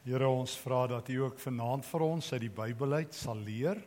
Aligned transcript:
Here 0.00 0.28
ons 0.28 0.54
vra 0.62 0.86
dat 0.88 1.08
U 1.12 1.16
ook 1.26 1.40
vanaand 1.42 1.84
vir 1.84 2.02
ons 2.06 2.30
uit 2.32 2.40
die 2.46 2.54
Bybel 2.56 2.94
uit 3.02 3.16
sal 3.16 3.36
leer 3.44 3.82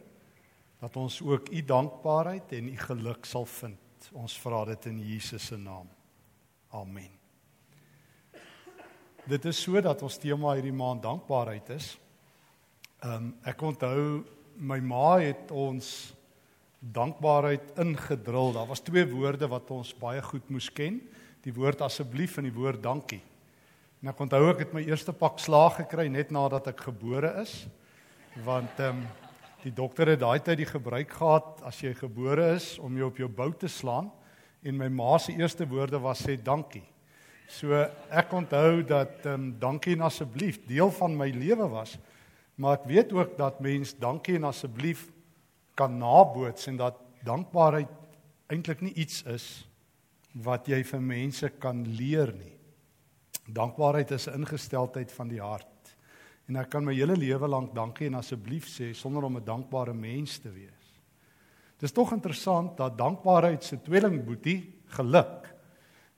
dat 0.83 0.97
ons 1.00 1.17
ook 1.24 1.50
U 1.50 1.62
dankbaarheid 1.66 2.54
en 2.54 2.70
U 2.70 2.78
geluk 2.78 3.25
sal 3.25 3.47
vind. 3.50 4.10
Ons 4.13 4.36
vra 4.44 4.65
dit 4.70 4.86
in 4.91 4.99
Jesus 4.99 5.47
se 5.49 5.57
naam. 5.57 5.88
Amen. 6.70 7.10
Dit 9.26 9.46
is 9.49 9.62
so 9.63 9.79
dat 9.81 10.04
ons 10.04 10.20
tema 10.20 10.54
hierdie 10.54 10.76
maand 10.76 11.02
dankbaarheid 11.02 11.74
is. 11.79 11.94
Ehm 13.02 13.32
um, 13.32 13.34
ek 13.48 13.62
onthou 13.66 14.24
my 14.60 14.78
ma 14.84 15.18
het 15.24 15.50
ons 15.50 16.14
dankbaarheid 16.80 17.73
ingedrul. 17.80 18.54
Daar 18.54 18.68
was 18.70 18.84
twee 18.86 19.08
woorde 19.09 19.48
wat 19.50 19.72
ons 19.72 19.95
baie 19.98 20.22
goed 20.22 20.50
moes 20.52 20.70
ken, 20.70 21.00
die 21.41 21.54
woord 21.55 21.82
asseblief 21.82 22.38
en 22.38 22.52
die 22.52 22.54
woord 22.54 22.84
dankie. 22.84 23.23
En 24.04 24.09
ek 24.12 24.20
onthou 24.20 24.49
ek 24.52 24.66
het 24.66 24.73
my 24.76 24.81
eerste 24.84 25.13
pak 25.16 25.38
slaag 25.40 25.77
gekry 25.77 26.09
net 26.12 26.31
nadat 26.35 26.66
ek 26.73 26.81
gebore 26.90 27.30
is. 27.40 27.53
Want 28.43 28.79
ehm 28.84 28.98
um, 28.99 29.03
die 29.63 29.71
dokter 29.71 30.09
het 30.12 30.20
daai 30.20 30.41
tyd 30.43 30.57
die 30.59 30.67
gebruik 30.67 31.13
gehad 31.16 31.62
as 31.63 31.77
jy 31.79 31.93
gebore 31.95 32.49
is 32.57 32.73
om 32.84 32.98
jou 32.99 33.05
op 33.07 33.21
jou 33.21 33.29
bou 33.31 33.48
te 33.55 33.70
slaan 33.71 34.09
en 34.59 34.76
my 34.76 34.89
ma 34.91 35.13
se 35.16 35.31
eerste 35.31 35.63
woorde 35.71 36.02
was 36.03 36.20
sê 36.20 36.35
dankie. 36.35 36.84
So 37.48 37.71
ek 38.12 38.35
onthou 38.35 38.81
dat 38.84 39.23
ehm 39.23 39.38
um, 39.38 39.45
dankie 39.62 39.95
en 39.95 40.04
asseblief 40.09 40.59
deel 40.67 40.91
van 40.91 41.15
my 41.15 41.29
lewe 41.31 41.70
was. 41.71 41.95
Maar 42.59 42.81
ek 42.81 42.90
weet 42.91 43.13
ook 43.15 43.38
dat 43.38 43.63
mens 43.63 43.95
dankie 43.95 44.35
en 44.35 44.49
asseblief 44.51 45.05
kan 45.79 45.95
naboots 45.95 46.67
en 46.67 46.81
dat 46.81 46.99
dankbaarheid 47.23 47.95
eintlik 48.51 48.84
nie 48.84 48.98
iets 48.99 49.23
is 49.31 49.48
wat 50.35 50.67
jy 50.67 50.84
vir 50.84 50.99
mense 50.99 51.49
kan 51.55 51.85
leer 51.88 52.35
nie. 52.35 52.54
Dankbaarheid 53.52 54.11
is 54.11 54.27
'n 54.27 54.39
ingesteldheid 54.39 55.11
van 55.11 55.27
die 55.27 55.41
hart. 55.41 55.95
En 56.47 56.55
ek 56.55 56.70
kan 56.70 56.84
my 56.84 56.93
hele 56.93 57.15
lewe 57.15 57.47
lank 57.47 57.75
dankie 57.75 58.07
en 58.07 58.20
asseblief 58.20 58.67
sê 58.67 58.93
sonder 58.93 59.23
om 59.23 59.38
'n 59.38 59.45
dankbare 59.45 59.93
mens 59.93 60.37
te 60.37 60.51
wees. 60.51 60.84
Dis 61.79 61.91
tog 61.91 62.13
interessant 62.13 62.77
dat 62.77 62.98
dankbaarheid 62.98 63.63
se 63.63 63.81
tweelingboetie 63.81 64.73
geluk 64.86 65.53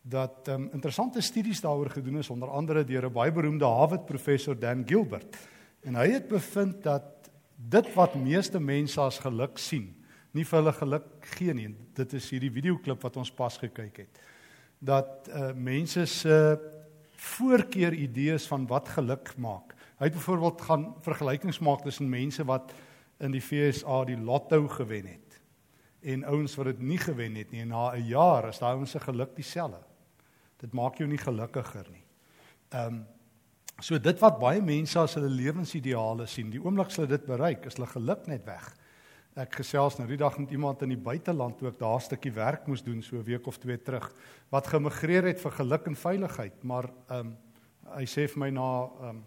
dat 0.02 0.48
um, 0.48 0.70
interessante 0.74 1.22
studies 1.22 1.62
daaroor 1.62 1.90
gedoen 1.90 2.18
is 2.18 2.30
onder 2.30 2.50
andere 2.50 2.84
deur 2.84 3.06
'n 3.06 3.14
baie 3.14 3.32
beroemde 3.32 3.66
Harvard 3.66 4.06
professor 4.06 4.60
Dan 4.60 4.84
Gilbert. 4.88 5.38
En 5.82 5.96
hy 5.96 6.12
het 6.12 6.28
bevind 6.28 6.84
dat 6.84 7.32
dit 7.56 7.94
wat 7.94 8.16
meeste 8.16 8.60
mense 8.60 9.02
as 9.02 9.20
geluk 9.20 9.58
sien, 9.58 9.96
nie 10.32 10.46
vir 10.46 10.60
hulle 10.60 10.74
geluk 10.74 11.26
gee 11.38 11.54
nie. 11.54 11.76
Dit 11.94 12.14
is 12.14 12.30
hierdie 12.30 12.52
videoklip 12.52 13.02
wat 13.02 13.18
ons 13.18 13.32
pas 13.32 13.58
gekyk 13.58 13.98
het. 13.98 14.20
Dat 14.80 15.30
uh, 15.30 15.54
mense 15.54 16.06
se 16.06 16.58
voorkeur 16.60 16.75
idees 17.94 18.48
van 18.48 18.68
wat 18.68 18.90
geluk 18.90 19.34
maak. 19.38 19.76
Hy 19.98 20.10
het 20.10 20.14
byvoorbeeld 20.14 20.62
gaan 20.62 20.96
vergelykings 21.02 21.60
maak 21.60 21.84
tussen 21.84 22.10
mense 22.10 22.46
wat 22.46 22.74
in 23.20 23.32
die 23.32 23.42
FSA 23.42 24.04
die 24.06 24.18
lotto 24.18 24.68
gewen 24.68 25.06
het 25.06 25.42
en 26.06 26.26
ouens 26.30 26.56
wat 26.56 26.66
dit 26.66 26.80
nie 26.80 26.98
gewen 27.02 27.36
het 27.36 27.52
nie 27.52 27.62
en 27.62 27.72
na 27.74 27.96
'n 27.96 28.06
jaar 28.06 28.48
is 28.48 28.60
daai 28.60 28.76
ouens 28.76 28.92
se 28.92 29.00
geluk 29.00 29.36
dieselfde. 29.36 29.82
Dit 30.58 30.74
maak 30.74 30.98
jou 30.98 31.08
nie 31.08 31.18
gelukkiger 31.18 31.88
nie. 31.92 32.06
Ehm 32.70 32.94
um, 32.94 33.06
so 33.80 33.98
dit 34.00 34.20
wat 34.20 34.40
baie 34.40 34.62
mense 34.62 35.00
as 35.00 35.14
hulle 35.14 35.30
lewensideale 35.30 36.26
sien, 36.26 36.50
die 36.50 36.64
oomblik 36.64 36.92
hulle 36.96 37.08
dit 37.08 37.26
bereik, 37.26 37.66
is 37.66 37.76
hulle 37.76 37.88
geluk 37.88 38.28
net 38.28 38.46
weg. 38.46 38.76
Ek 39.36 39.58
gesels 39.60 39.98
nou 40.00 40.06
die 40.08 40.16
dag 40.16 40.38
met 40.40 40.52
iemand 40.56 40.84
in 40.86 40.94
die 40.94 41.02
buiteland 41.02 41.60
ek 41.68 41.80
daar 41.80 42.00
'n 42.00 42.08
stukkie 42.08 42.32
werk 42.32 42.68
moes 42.68 42.82
doen 42.82 43.02
so 43.04 43.18
'n 43.18 43.24
week 43.24 43.48
of 43.48 43.58
twee 43.58 43.78
terug 43.78 44.14
wat 44.50 44.68
gemigreer 44.68 45.24
het 45.28 45.40
vir 45.42 45.52
geluk 45.52 45.88
en 45.88 45.96
veiligheid, 45.96 46.64
maar 46.64 46.86
ehm 47.10 47.20
um, 47.20 47.38
hy 47.98 48.06
sê 48.06 48.28
vir 48.28 48.40
my 48.40 48.50
na 48.50 48.84
ehm 48.86 49.10
um, 49.10 49.26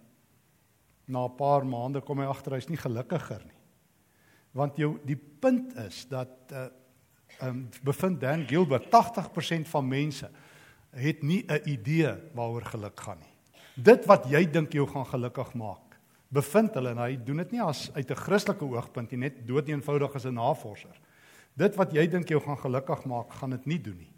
na 1.06 1.26
'n 1.26 1.36
paar 1.36 1.64
maande 1.66 2.00
kom 2.00 2.20
hy 2.20 2.24
agter 2.24 2.52
hy's 2.52 2.68
nie 2.68 2.80
gelukkiger 2.80 3.44
nie. 3.44 3.60
Want 4.52 4.76
jou 4.76 4.98
die 5.04 5.16
punt 5.16 5.76
is 5.76 6.08
dat 6.08 6.52
uh 6.52 6.68
ehm 7.40 7.48
um, 7.48 7.68
bevind 7.82 8.20
Dan 8.20 8.46
Gilbert 8.48 8.88
80% 8.90 9.68
van 9.68 9.88
mense 9.88 10.30
het 10.90 11.22
nie 11.22 11.44
'n 11.44 11.68
idee 11.68 12.16
waaroor 12.32 12.64
geluk 12.64 13.00
gaan 13.00 13.18
nie. 13.18 13.34
Dit 13.76 14.06
wat 14.06 14.24
jy 14.24 14.50
dink 14.50 14.72
jou 14.72 14.86
gaan 14.86 15.06
gelukkig 15.06 15.54
maak 15.54 15.87
bevind 16.28 16.74
hulle 16.76 16.92
en 16.92 17.02
hy 17.02 17.16
doen 17.24 17.42
dit 17.44 17.52
nie 17.56 17.62
as 17.64 17.88
uit 17.94 18.10
'n 18.10 18.22
Christelike 18.24 18.64
oogpunt 18.64 19.10
nie, 19.10 19.18
net 19.18 19.46
dood 19.46 19.68
eenvoudig 19.68 20.14
as 20.14 20.26
'n 20.26 20.34
navorser. 20.34 21.00
Dit 21.56 21.76
wat 21.76 21.92
jy 21.92 22.06
dink 22.06 22.28
jou 22.28 22.40
gaan 22.40 22.58
gelukkig 22.58 23.04
maak, 23.04 23.32
gaan 23.32 23.50
dit 23.50 23.66
nie 23.66 23.80
doen 23.82 23.98
nie. 23.98 24.12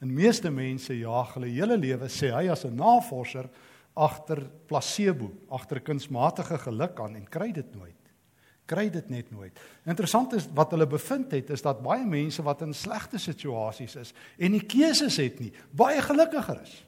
En 0.00 0.14
meeste 0.14 0.50
mense 0.50 0.98
jaag 0.98 1.34
hulle 1.34 1.46
hele 1.46 1.76
lewe 1.76 2.08
sê 2.08 2.30
hy 2.30 2.48
as 2.48 2.64
'n 2.64 2.76
navorser 2.76 3.48
agter 3.96 4.50
placebo, 4.66 5.30
agter 5.50 5.80
kunsmatige 5.80 6.58
geluk 6.58 7.00
aan 7.00 7.16
en 7.16 7.28
kry 7.28 7.52
dit 7.52 7.74
nooit. 7.74 8.00
Kry 8.66 8.90
dit 8.90 9.10
net 9.10 9.30
nooit. 9.30 9.60
Interessant 9.86 10.32
is 10.32 10.48
wat 10.54 10.70
hulle 10.70 10.86
bevind 10.86 11.32
het 11.32 11.50
is 11.50 11.62
dat 11.62 11.82
baie 11.82 12.04
mense 12.04 12.42
wat 12.42 12.62
in 12.62 12.72
slegte 12.74 13.18
situasies 13.18 13.96
is 13.96 14.14
en 14.38 14.50
nie 14.50 14.64
keuses 14.66 15.16
het 15.16 15.40
nie, 15.40 15.52
baie 15.70 16.00
gelukkiger 16.02 16.62
is. 16.62 16.84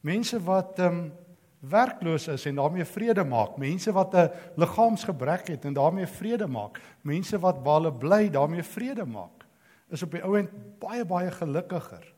Mense 0.00 0.40
wat 0.44 0.78
ehm 0.78 0.86
um, 0.94 1.12
werkloos 1.60 2.28
is 2.32 2.46
en 2.48 2.56
daarmee 2.56 2.84
vrede 2.88 3.24
maak, 3.24 3.58
mense 3.60 3.92
wat 3.92 4.14
'n 4.14 4.30
liggaamsgebrek 4.56 5.48
het 5.48 5.64
en 5.64 5.74
daarmee 5.74 6.06
vrede 6.06 6.46
maak, 6.46 6.80
mense 7.02 7.38
wat 7.38 7.62
baie 7.62 7.92
bly 7.92 8.28
daarmee 8.28 8.62
vrede 8.62 9.06
maak, 9.06 9.46
is 9.90 10.02
op 10.02 10.10
die 10.10 10.22
ou 10.24 10.38
end 10.38 10.50
baie 10.78 11.04
baie 11.04 11.30
gelukkiger 11.30 12.14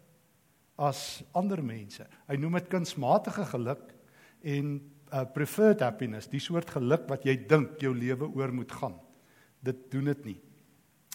as 0.76 1.22
ander 1.32 1.62
mense. 1.64 2.06
Hy 2.28 2.36
noem 2.36 2.52
dit 2.52 2.68
kunsmatige 2.68 3.44
geluk 3.44 3.94
en 4.42 4.80
uh, 5.12 5.24
preferred 5.34 5.80
happiness, 5.80 6.28
die 6.28 6.40
soort 6.40 6.70
geluk 6.70 7.08
wat 7.08 7.24
jy 7.24 7.36
dink 7.46 7.80
jou 7.80 7.94
lewe 7.94 8.28
oor 8.34 8.52
moet 8.52 8.72
gaan. 8.72 8.98
Dit 9.60 9.90
doen 9.90 10.04
dit 10.04 10.24
nie. 10.24 10.40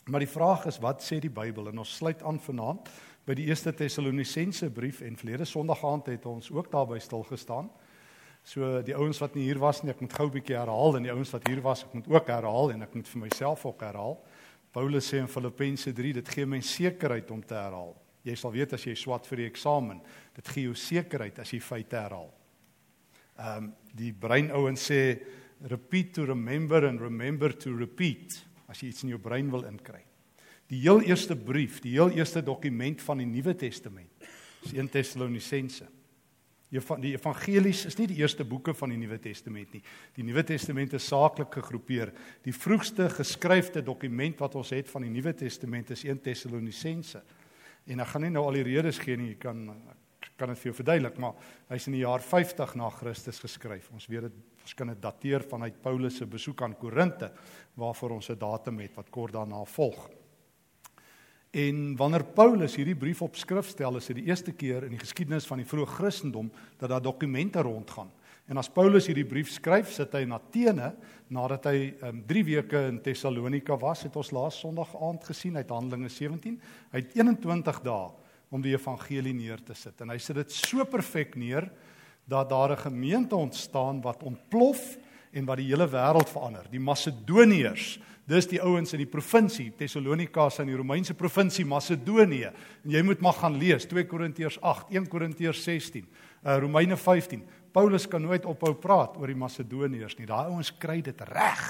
Maar 0.07 0.23
die 0.23 0.31
vraag 0.31 0.65
is 0.65 0.79
wat 0.79 1.03
sê 1.03 1.19
die 1.19 1.33
Bybel 1.33 1.67
en 1.67 1.79
ons 1.83 1.95
sluit 1.99 2.21
aan 2.23 2.39
vanaand 2.39 2.89
by 3.27 3.35
die 3.35 3.49
eerste 3.49 3.73
Tessalonisense 3.75 4.69
brief 4.71 5.01
en 5.01 5.19
verlede 5.19 5.45
Sondag 5.45 5.83
aand 5.83 6.07
het 6.13 6.25
ons 6.25 6.51
ook 6.51 6.71
daarby 6.71 6.99
stil 7.03 7.25
gestaan. 7.27 7.67
So 8.47 8.77
die 8.85 8.95
ouens 8.95 9.19
wat 9.19 9.35
nie 9.35 9.43
hier 9.49 9.59
was 9.59 9.81
nie, 9.83 9.91
ek 9.91 10.01
moet 10.01 10.13
gou 10.15 10.25
'n 10.27 10.31
bietjie 10.31 10.55
herhaal 10.55 10.95
en 10.95 11.03
die 11.03 11.11
ouens 11.11 11.33
wat 11.33 11.47
hier 11.47 11.59
was, 11.61 11.83
ek 11.83 11.93
moet 11.93 12.07
ook 12.07 12.27
herhaal 12.27 12.71
en 12.71 12.81
ek 12.81 12.93
moet 12.95 13.07
vir 13.07 13.21
myself 13.21 13.65
ook 13.65 13.81
herhaal. 13.81 14.23
Paulus 14.71 15.09
sê 15.11 15.19
in 15.19 15.27
Filippense 15.27 15.91
3, 15.91 16.13
dit 16.13 16.29
gee 16.29 16.45
my 16.45 16.61
sekerheid 16.61 17.31
om 17.31 17.41
te 17.41 17.53
herhaal. 17.53 17.95
Jy 18.23 18.35
sal 18.35 18.51
weet 18.51 18.73
as 18.73 18.85
jy 18.85 18.95
swat 18.95 19.27
vir 19.27 19.37
die 19.37 19.49
eksamen, 19.49 19.99
dit 20.35 20.47
gee 20.47 20.63
jou 20.63 20.75
sekerheid 20.75 21.39
as 21.39 21.51
jy 21.51 21.59
feite 21.59 21.95
herhaal. 21.95 22.31
Ehm 23.37 23.63
um, 23.63 23.73
die 23.93 24.13
brein 24.13 24.51
ouens 24.51 24.91
sê 24.91 25.19
repeat 25.67 26.13
to 26.13 26.25
remember 26.25 26.85
and 26.85 27.01
remember 27.01 27.51
to 27.51 27.75
repeat 27.75 28.45
as 28.69 28.79
jy 28.79 28.89
iets 28.89 29.03
in 29.03 29.09
jou 29.09 29.19
brein 29.19 29.51
wil 29.51 29.65
inkry. 29.65 30.03
Die 30.69 30.79
heel 30.79 31.01
eerste 31.01 31.35
brief, 31.35 31.81
die 31.81 31.91
heel 31.91 32.11
eerste 32.11 32.41
dokument 32.41 33.01
van 33.01 33.17
die 33.17 33.25
Nuwe 33.25 33.55
Testament, 33.55 34.11
is 34.63 34.73
1 34.73 34.89
Tessalonisense. 34.89 35.96
Die 36.67 37.13
evangelies 37.13 37.85
is 37.87 37.95
nie 37.95 38.09
die 38.11 38.17
eerste 38.19 38.43
boeke 38.43 38.73
van 38.75 38.91
die 38.91 38.97
Nuwe 38.99 39.19
Testament 39.23 39.71
nie. 39.71 39.81
Die 40.17 40.25
Nuwe 40.27 40.43
Testament 40.43 40.97
is 40.97 41.05
saaklik 41.07 41.53
gegroepeer. 41.61 42.11
Die 42.43 42.51
vroegste 42.51 43.07
geskryfde 43.13 43.83
dokument 43.85 44.43
wat 44.43 44.57
ons 44.59 44.73
het 44.75 44.89
van 44.91 45.05
die 45.07 45.13
Nuwe 45.13 45.31
Testament 45.37 45.93
is 45.95 46.03
1 46.03 46.19
Tessalonisense. 46.25 47.23
En 47.87 48.03
ek 48.03 48.11
gaan 48.11 48.27
nie 48.27 48.33
nou 48.35 48.43
al 48.49 48.59
die 48.59 48.67
redes 48.67 48.99
gee 48.99 49.15
nie, 49.15 49.31
ek 49.37 49.45
kan 49.45 49.63
ek 50.27 50.33
kan 50.37 50.51
dit 50.51 50.59
vir 50.59 50.69
jou 50.69 50.75
verduidelik, 50.77 51.15
maar 51.21 51.37
hy's 51.71 51.87
in 51.89 51.95
die 51.95 52.03
jaar 52.03 52.21
50 52.21 52.75
na 52.77 52.91
Christus 52.93 53.39
geskryf. 53.41 53.87
Ons 53.95 54.09
weet 54.11 54.27
dit 54.27 54.37
ons 54.67 54.75
kan 54.75 54.89
dit 54.91 54.99
dateer 54.99 55.45
vanuit 55.47 55.77
Paulus 55.79 56.17
se 56.19 56.25
besoek 56.27 56.61
aan 56.65 56.75
Korinte 56.75 57.31
waarvoor 57.79 58.17
ons 58.17 58.29
'n 58.29 58.37
datum 58.37 58.79
het 58.79 58.95
wat 58.95 59.09
kort 59.09 59.33
daarna 59.33 59.63
volg. 59.63 60.09
En 61.51 61.95
wanneer 61.95 62.25
Paulus 62.35 62.75
hierdie 62.75 62.95
brief 62.95 63.21
op 63.21 63.35
skrif 63.39 63.69
stel, 63.71 63.97
is 63.97 64.09
dit 64.11 64.19
die 64.19 64.27
eerste 64.27 64.51
keer 64.51 64.83
in 64.83 64.91
die 64.95 65.01
geskiedenis 65.01 65.47
van 65.47 65.61
die 65.61 65.67
vroeë 65.67 65.87
Christendom 65.95 66.51
dat 66.77 66.89
daar 66.89 67.01
dokumente 67.01 67.61
rondgaan. 67.61 68.11
En 68.47 68.59
as 68.59 68.69
Paulus 68.71 69.07
hierdie 69.09 69.27
brief 69.27 69.49
skryf, 69.51 69.89
sit 69.91 70.13
hy 70.15 70.21
in 70.23 70.35
Athene 70.35 70.93
nadat 71.35 71.65
hy 71.67 71.79
um, 72.07 72.21
3 72.27 72.43
weke 72.47 72.83
in 72.87 73.01
Tessalonika 73.03 73.75
was, 73.79 74.05
het 74.07 74.15
ons 74.15 74.31
laas 74.31 74.59
Sondag 74.63 74.93
aand 75.03 75.25
gesien 75.27 75.57
uit 75.59 75.73
Handelinge 75.73 76.11
17. 76.11 76.55
Hy 76.93 77.01
het 77.01 77.17
21 77.19 77.81
dae 77.83 78.05
om 78.47 78.63
die 78.63 78.71
evangelie 78.71 79.35
neer 79.35 79.59
te 79.67 79.75
sit 79.75 79.99
en 79.99 80.13
hy 80.13 80.19
sit 80.23 80.39
dit 80.39 80.53
so 80.55 80.85
perfek 80.87 81.35
neer 81.35 81.67
dat 82.27 82.49
daar 82.49 82.71
'n 82.71 82.85
gemeente 82.87 83.35
ontstaan 83.35 83.99
wat 84.01 84.23
ontplof 84.23 84.97
en 85.31 85.45
wat 85.45 85.57
die 85.57 85.67
hele 85.67 85.87
wêreld 85.87 86.29
verander. 86.29 86.67
Die 86.71 86.79
Macedoniërs 86.79 87.99
Dis 88.27 88.43
die 88.51 88.59
ouens 88.59 88.91
in 88.91 88.99
die 88.99 89.07
provinsie 89.07 89.69
Tessalonika 89.79 90.49
in 90.59 90.67
die 90.67 90.75
Romeinse 90.75 91.13
provinsie 91.15 91.63
Macedonië. 91.65 92.49
En 92.83 92.91
jy 92.91 93.01
moet 93.07 93.21
maar 93.23 93.37
gaan 93.39 93.55
lees 93.55 93.87
2 93.87 94.03
Korintiërs 94.03 94.57
8, 94.59 94.91
1 94.91 95.07
Korintiërs 95.07 95.61
16, 95.63 96.03
uh, 96.43 96.57
Romeine 96.59 96.97
15. 96.99 97.45
Paulus 97.71 98.07
kan 98.07 98.21
nooit 98.21 98.43
ophou 98.45 98.73
praat 98.75 99.15
oor 99.15 99.31
die 99.31 99.39
Macedoniërs 99.39 100.17
nie. 100.19 100.27
Daai 100.27 100.51
ouens 100.51 100.73
kry 100.75 100.99
dit 101.05 101.23
reg. 101.31 101.63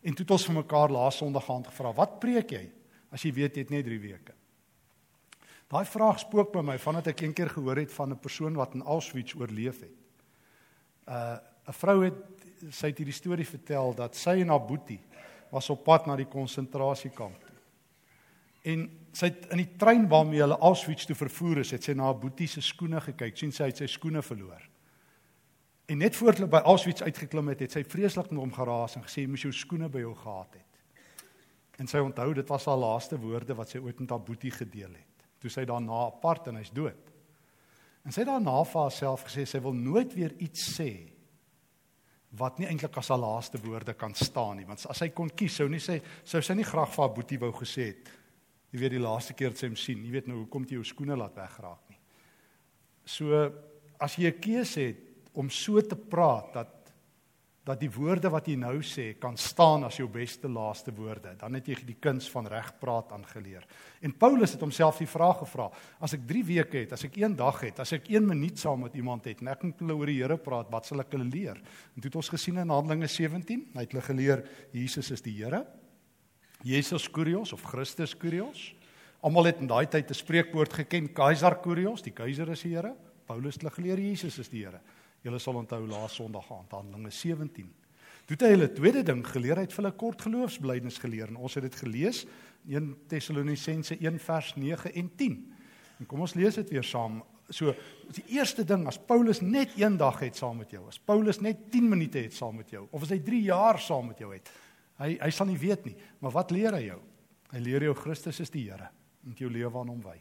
En 0.00 0.16
toe 0.16 0.24
het 0.24 0.32
ons 0.38 0.48
vir 0.48 0.56
mekaar 0.62 0.94
laas 0.96 1.20
Sondag 1.20 1.50
aand 1.50 1.68
gevra, 1.68 1.92
"Wat 1.92 2.20
preek 2.20 2.50
jy 2.50 2.70
as 3.12 3.22
jy 3.22 3.32
weet 3.32 3.56
jy 3.56 3.60
het 3.60 3.70
net 3.70 3.84
3 3.84 4.00
weke?" 4.00 4.32
Daai 5.68 5.84
vraag 5.84 6.20
spook 6.20 6.52
by 6.52 6.62
my 6.62 6.78
vandat 6.78 7.08
ek 7.08 7.20
eendag 7.20 7.52
gehoor 7.52 7.76
het 7.76 7.92
van 7.92 8.12
'n 8.12 8.18
persoon 8.18 8.54
wat 8.54 8.74
in 8.74 8.82
Auschwitz 8.82 9.34
oorleef 9.34 9.80
het. 9.80 9.98
Uh 11.06 11.36
'n 11.68 11.72
vrou 11.72 12.04
het 12.04 12.45
sy 12.70 12.90
het 12.90 13.00
hierdie 13.00 13.14
storie 13.14 13.46
vertel 13.48 13.94
dat 13.96 14.16
sy 14.18 14.38
en 14.42 14.52
haar 14.52 14.64
boetie 14.66 15.00
was 15.52 15.70
op 15.70 15.84
pad 15.86 16.06
na 16.08 16.16
die 16.18 16.28
konsentrasiekamp 16.30 17.42
toe. 17.46 17.54
En 18.66 18.86
sy 19.14 19.30
het 19.30 19.46
in 19.54 19.62
die 19.62 19.72
trein 19.78 20.08
waarmee 20.10 20.42
hulle 20.42 20.58
Auschwitz 20.58 21.06
toe 21.06 21.16
vervoer 21.16 21.62
is, 21.62 21.70
het 21.76 21.86
sy 21.86 21.94
na 21.94 22.08
haar 22.08 22.18
boetie 22.18 22.48
se 22.50 22.62
skoene 22.64 23.00
gekyk, 23.04 23.36
sien 23.38 23.54
sy 23.54 23.70
het 23.70 23.82
sy 23.82 23.86
skoene 23.90 24.24
verloor. 24.26 24.64
En 25.86 26.00
net 26.02 26.16
voor 26.18 26.34
hulle 26.34 26.50
by 26.50 26.64
Auschwitz 26.66 27.04
uitgeklim 27.06 27.52
het, 27.52 27.62
het 27.62 27.76
sy 27.76 27.84
vreeslik 27.86 28.32
met 28.32 28.42
hom 28.42 28.54
geraas 28.54 28.98
en 28.98 29.06
gesê 29.06 29.22
moes 29.30 29.44
jou 29.46 29.52
skoene 29.54 29.90
by 29.92 30.02
jou 30.02 30.14
gehad 30.18 30.58
het. 30.58 30.80
En 31.78 31.86
sy 31.86 32.00
onthou 32.02 32.32
dit 32.34 32.48
was 32.50 32.66
haar 32.66 32.80
laaste 32.80 33.18
woorde 33.22 33.54
wat 33.54 33.70
sy 33.70 33.78
ooit 33.84 34.00
met 34.02 34.10
haar 34.10 34.24
boetie 34.26 34.50
gedeel 34.50 34.96
het. 34.96 35.26
Toe 35.38 35.52
sy 35.52 35.66
daarna 35.68 36.06
apart 36.08 36.48
en 36.50 36.58
hy's 36.58 36.72
dood. 36.74 37.12
En 38.02 38.14
sy 38.14 38.24
het 38.24 38.32
daarna 38.32 38.56
vir 38.66 38.80
haarself 38.82 39.28
gesê 39.28 39.44
sy 39.46 39.60
wil 39.62 39.76
nooit 39.76 40.14
weer 40.16 40.34
iets 40.42 40.72
sê 40.74 40.90
wat 42.30 42.58
nie 42.58 42.66
eintlik 42.68 42.96
as 42.98 43.08
haar 43.08 43.18
laaste 43.22 43.58
woorde 43.62 43.94
kan 43.94 44.14
staan 44.14 44.56
nie. 44.56 44.66
Want 44.66 44.86
as 44.90 44.98
sy 44.98 45.08
kon 45.14 45.30
kies 45.30 45.56
sou 45.56 45.68
nie 45.68 45.80
sê 45.80 46.00
sou 46.24 46.42
sy 46.42 46.54
nie 46.54 46.66
graag 46.66 46.90
vir 46.92 47.04
haar 47.04 47.14
boetie 47.14 47.38
wou 47.38 47.52
gesê 47.52 47.90
het 47.92 48.10
jy 48.72 48.80
weet 48.82 48.96
die 48.96 49.02
laaste 49.02 49.34
keer 49.36 49.52
wat 49.52 49.62
sy 49.62 49.70
hom 49.70 49.78
sien. 49.78 50.04
Jy 50.04 50.12
weet 50.12 50.26
nou 50.28 50.42
hoekom 50.42 50.66
jy 50.68 50.80
jou 50.80 50.84
skoene 50.84 51.16
laat 51.16 51.36
wegraak 51.38 51.92
nie? 51.92 51.98
So 53.06 53.52
as 54.00 54.16
jy 54.18 54.28
'n 54.28 54.40
keuse 54.40 54.80
het 54.80 55.30
om 55.34 55.50
so 55.50 55.80
te 55.80 55.96
praat 55.96 56.52
dat 56.52 56.75
dat 57.66 57.80
die 57.82 57.90
woorde 57.90 58.30
wat 58.30 58.46
jy 58.46 58.54
nou 58.60 58.76
sê 58.86 59.08
kan 59.18 59.34
staan 59.40 59.82
as 59.88 59.96
jou 59.98 60.06
beste 60.10 60.46
laaste 60.46 60.92
woorde. 60.94 61.32
Dan 61.40 61.58
het 61.58 61.66
jy 61.66 61.80
die 61.88 61.96
kuns 61.98 62.28
van 62.30 62.46
regpraat 62.46 63.10
aangeleer. 63.16 63.64
En 64.06 64.14
Paulus 64.14 64.54
het 64.54 64.62
homself 64.62 65.00
die 65.02 65.08
vraag 65.10 65.40
gevra: 65.42 65.66
As 65.98 66.14
ek 66.14 66.22
3 66.28 66.44
weke 66.46 66.84
het, 66.84 66.94
as 66.94 67.02
ek 67.08 67.18
1 67.18 67.34
dag 67.38 67.58
het, 67.64 67.80
as 67.82 67.92
ek 67.96 68.06
1 68.12 68.28
minuut 68.28 68.58
saam 68.58 68.84
met 68.86 68.94
iemand 68.94 69.26
het 69.26 69.42
en 69.42 69.50
ek 69.50 69.64
moet 69.66 69.82
hulle 69.82 69.96
oor 69.98 70.12
die 70.12 70.20
Here 70.20 70.38
praat, 70.38 70.70
wat 70.70 70.86
sal 70.86 71.02
ek 71.02 71.16
hulle 71.16 71.26
leer? 71.26 71.58
En 71.58 72.00
toe 72.00 72.08
het 72.12 72.20
ons 72.22 72.30
gesien 72.36 72.62
in 72.62 72.70
Handelinge 72.70 73.10
17, 73.10 73.66
hy 73.74 73.82
het 73.82 73.96
hulle 73.96 74.06
geleer 74.06 74.44
Jesus 74.72 75.10
is 75.10 75.26
die 75.26 75.34
Here. 75.40 75.64
Jesus 76.62 77.08
Kurios 77.10 77.52
of 77.52 77.66
Christus 77.66 78.14
Kurios. 78.14 78.70
Almal 79.26 79.50
het 79.50 79.58
in 79.58 79.66
daai 79.66 79.86
tyd 79.90 80.08
'n 80.10 80.14
spreekwoord 80.14 80.72
geken, 80.72 81.12
Kaiser 81.12 81.58
Kurios, 81.58 82.02
die 82.02 82.14
keiser 82.14 82.48
is 82.48 82.62
die 82.62 82.76
Here. 82.76 82.94
Paulus 83.26 83.54
het 83.54 83.62
hulle 83.62 83.74
geleer 83.74 83.98
Jesus 83.98 84.38
is 84.38 84.48
die 84.48 84.62
Here. 84.62 84.80
Julle 85.26 85.40
sal 85.42 85.58
onthou 85.58 85.82
laas 85.90 86.14
Sondag 86.14 86.46
aan 86.54 86.68
Handelinge 86.70 87.10
17. 87.10 87.66
Toe 88.26 88.34
het 88.36 88.42
hy 88.46 88.50
hulle 88.52 88.68
tweede 88.70 89.02
ding 89.06 89.24
geleer, 89.26 89.58
hy 89.58 89.64
het 89.66 89.72
vir 89.74 89.82
hulle 89.82 89.98
kort 89.98 90.22
geloofsbelijdenis 90.22 91.00
geleer 91.02 91.32
en 91.32 91.40
ons 91.42 91.56
het 91.58 91.64
dit 91.66 91.78
gelees 91.80 92.20
in 92.66 92.92
1 92.92 92.92
Tessalonisense 93.10 93.96
1 93.98 94.20
vers 94.22 94.52
9 94.54 94.92
en 95.02 95.08
10. 95.18 95.34
En 95.98 96.08
kom 96.10 96.22
ons 96.22 96.34
lees 96.38 96.58
dit 96.60 96.70
weer 96.74 96.86
saam. 96.86 97.18
So 97.50 97.74
die 98.14 98.24
eerste 98.36 98.62
ding 98.66 98.86
as 98.90 99.00
Paulus 99.02 99.42
net 99.42 99.74
een 99.78 99.98
dag 99.98 100.20
het 100.22 100.38
saam 100.38 100.60
met 100.62 100.74
jou, 100.74 100.84
as 100.86 100.98
Paulus 100.98 101.42
net 101.42 101.66
10 101.74 101.90
minute 101.90 102.22
het 102.22 102.34
saam 102.34 102.58
met 102.58 102.70
jou 102.70 102.84
of 102.90 103.06
as 103.06 103.14
hy 103.14 103.18
3 103.26 103.42
jaar 103.48 103.82
saam 103.82 104.12
met 104.12 104.22
jou 104.22 104.30
het. 104.34 104.50
Hy 105.02 105.12
hy 105.20 105.32
sal 105.34 105.50
nie 105.50 105.58
weet 105.58 105.90
nie, 105.90 105.96
maar 106.22 106.34
wat 106.38 106.54
leer 106.54 106.78
hy 106.78 106.86
jou? 106.86 107.02
Hy 107.50 107.66
leer 107.66 107.90
jou 107.90 107.98
Christus 107.98 108.42
is 108.46 108.54
die 108.54 108.68
Here 108.70 108.90
en 109.26 109.34
jou 109.38 109.50
lewe 109.50 109.74
aan 109.82 109.90
hom 109.90 110.02
wy. 110.06 110.18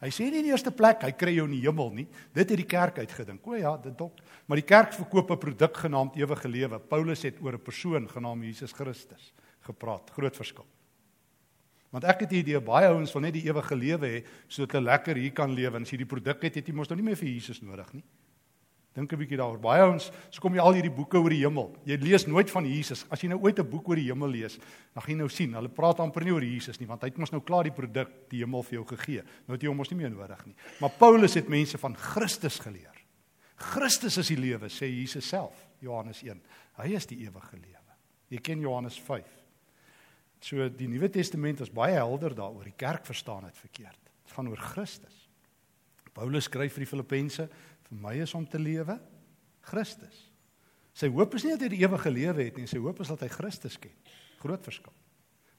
Hy 0.00 0.10
sê 0.12 0.26
nie 0.28 0.42
in 0.42 0.48
die 0.50 0.52
eerste 0.52 0.70
plek 0.76 1.06
hy 1.06 1.12
kry 1.16 1.32
jou 1.38 1.46
in 1.48 1.54
die 1.56 1.62
hemel 1.64 1.90
nie. 1.96 2.06
Dit 2.36 2.50
het 2.52 2.60
die 2.60 2.68
kerk 2.68 2.98
uitgedink. 3.00 3.46
O 3.48 3.56
ja, 3.56 3.76
dit 3.80 3.96
dok. 3.96 4.20
Maar 4.46 4.60
die 4.60 4.68
kerk 4.68 4.92
verkoop 4.92 5.30
'n 5.30 5.38
produk 5.38 5.76
genaamd 5.76 6.16
ewige 6.16 6.48
lewe. 6.48 6.78
Paulus 6.78 7.22
het 7.22 7.40
oor 7.40 7.54
'n 7.54 7.62
persoon 7.62 8.08
genaamd 8.08 8.44
Jesus 8.44 8.72
Christus 8.72 9.32
gepraat. 9.60 10.10
Groot 10.10 10.36
verskil. 10.36 10.66
Want 11.90 12.04
ek 12.04 12.20
het 12.20 12.30
die 12.30 12.42
idee 12.42 12.60
baie 12.60 12.88
ouens 12.88 13.12
wil 13.12 13.22
net 13.22 13.32
die 13.32 13.46
ewige 13.46 13.76
lewe 13.76 14.06
hê 14.06 14.24
sodat 14.48 14.72
hulle 14.72 14.90
lekker 14.90 15.16
hier 15.16 15.32
kan 15.32 15.54
lewe 15.54 15.76
en 15.76 15.82
as 15.82 15.90
jy 15.90 15.96
die 15.96 16.08
produk 16.10 16.42
het, 16.42 16.54
het 16.54 16.66
jy 16.66 16.74
mos 16.74 16.88
nou 16.88 16.96
nie 16.96 17.06
meer 17.06 17.16
vir 17.16 17.28
Jesus 17.28 17.62
nodig 17.62 17.92
nie. 17.92 18.04
Dink 18.96 19.12
'n 19.12 19.18
bietjie 19.20 19.36
daaroor. 19.36 19.60
Baie 19.60 19.82
ouens, 19.84 20.10
so 20.30 20.40
kom 20.40 20.54
jy 20.54 20.60
al 20.60 20.72
hierdie 20.72 20.94
boeke 20.94 21.20
oor 21.20 21.30
die 21.30 21.44
hemel. 21.44 21.76
Jy 21.84 21.96
lees 22.00 22.26
nooit 22.26 22.50
van 22.50 22.64
Jesus. 22.64 23.04
As 23.10 23.20
jy 23.20 23.28
nou 23.28 23.38
ooit 23.42 23.58
'n 23.58 23.68
boek 23.68 23.88
oor 23.88 23.96
die 23.96 24.08
hemel 24.08 24.28
lees, 24.28 24.58
dan 24.94 25.02
gaan 25.02 25.12
jy 25.12 25.18
nou 25.18 25.28
sien, 25.28 25.52
hulle 25.52 25.68
praat 25.68 26.00
amper 26.00 26.24
nie 26.24 26.32
oor 26.32 26.42
Jesus 26.42 26.80
nie, 26.80 26.86
want 26.86 27.02
hy 27.02 27.08
het 27.08 27.18
mos 27.18 27.30
nou 27.30 27.42
klaar 27.42 27.64
die 27.64 27.72
produk, 27.72 28.08
die 28.30 28.40
hemel 28.40 28.62
vir 28.62 28.72
jou 28.72 28.84
gegee. 28.96 29.22
Nou 29.46 29.54
het 29.54 29.62
jy 29.62 29.68
hom 29.68 29.76
mos 29.76 29.90
nie 29.90 29.98
meer 29.98 30.10
nodig 30.10 30.46
nie. 30.46 30.54
Maar 30.80 30.90
Paulus 30.98 31.34
het 31.34 31.48
mense 31.48 31.78
van 31.78 31.94
Christus 31.94 32.58
geleer. 32.58 32.94
Christus 33.56 34.16
is 34.16 34.28
die 34.28 34.36
lewe, 34.36 34.68
sê 34.68 34.86
Jesus 34.86 35.28
self, 35.28 35.66
Johannes 35.80 36.22
1. 36.22 36.40
Hy 36.78 36.94
is 36.94 37.06
die 37.06 37.18
ewige 37.18 37.56
lewe. 37.56 37.96
Jy 38.30 38.38
ken 38.38 38.60
Johannes 38.60 38.98
5. 38.98 39.24
So 40.40 40.68
die 40.68 40.88
Nuwe 40.88 41.08
Testament 41.10 41.60
is 41.60 41.70
baie 41.70 41.94
helder 41.94 42.34
daaroor. 42.34 42.64
Die 42.64 42.76
kerk 42.76 43.06
verstaan 43.06 43.44
dit 43.44 43.56
verkeerd. 43.56 43.98
Dit 44.24 44.32
gaan 44.32 44.48
oor 44.48 44.56
Christus. 44.56 45.28
Paulus 46.16 46.44
skryf 46.48 46.72
vir 46.72 46.84
die 46.84 46.88
Filippense, 46.88 47.48
Vir 47.86 47.98
my 48.02 48.14
is 48.22 48.34
om 48.34 48.46
te 48.46 48.58
lewe 48.58 48.98
Christus. 49.66 50.26
Sy 50.96 51.10
hoop 51.12 51.34
is 51.36 51.44
nie 51.44 51.52
dat 51.52 51.66
hy 51.66 51.72
die 51.74 51.82
ewige 51.84 52.10
lewe 52.10 52.46
het 52.46 52.56
nie, 52.56 52.68
sy 52.70 52.80
hoop 52.80 53.02
is 53.04 53.10
dat 53.12 53.20
hy 53.26 53.28
Christus 53.28 53.76
ken. 53.78 53.92
Groot 54.40 54.64
verskil. 54.64 54.94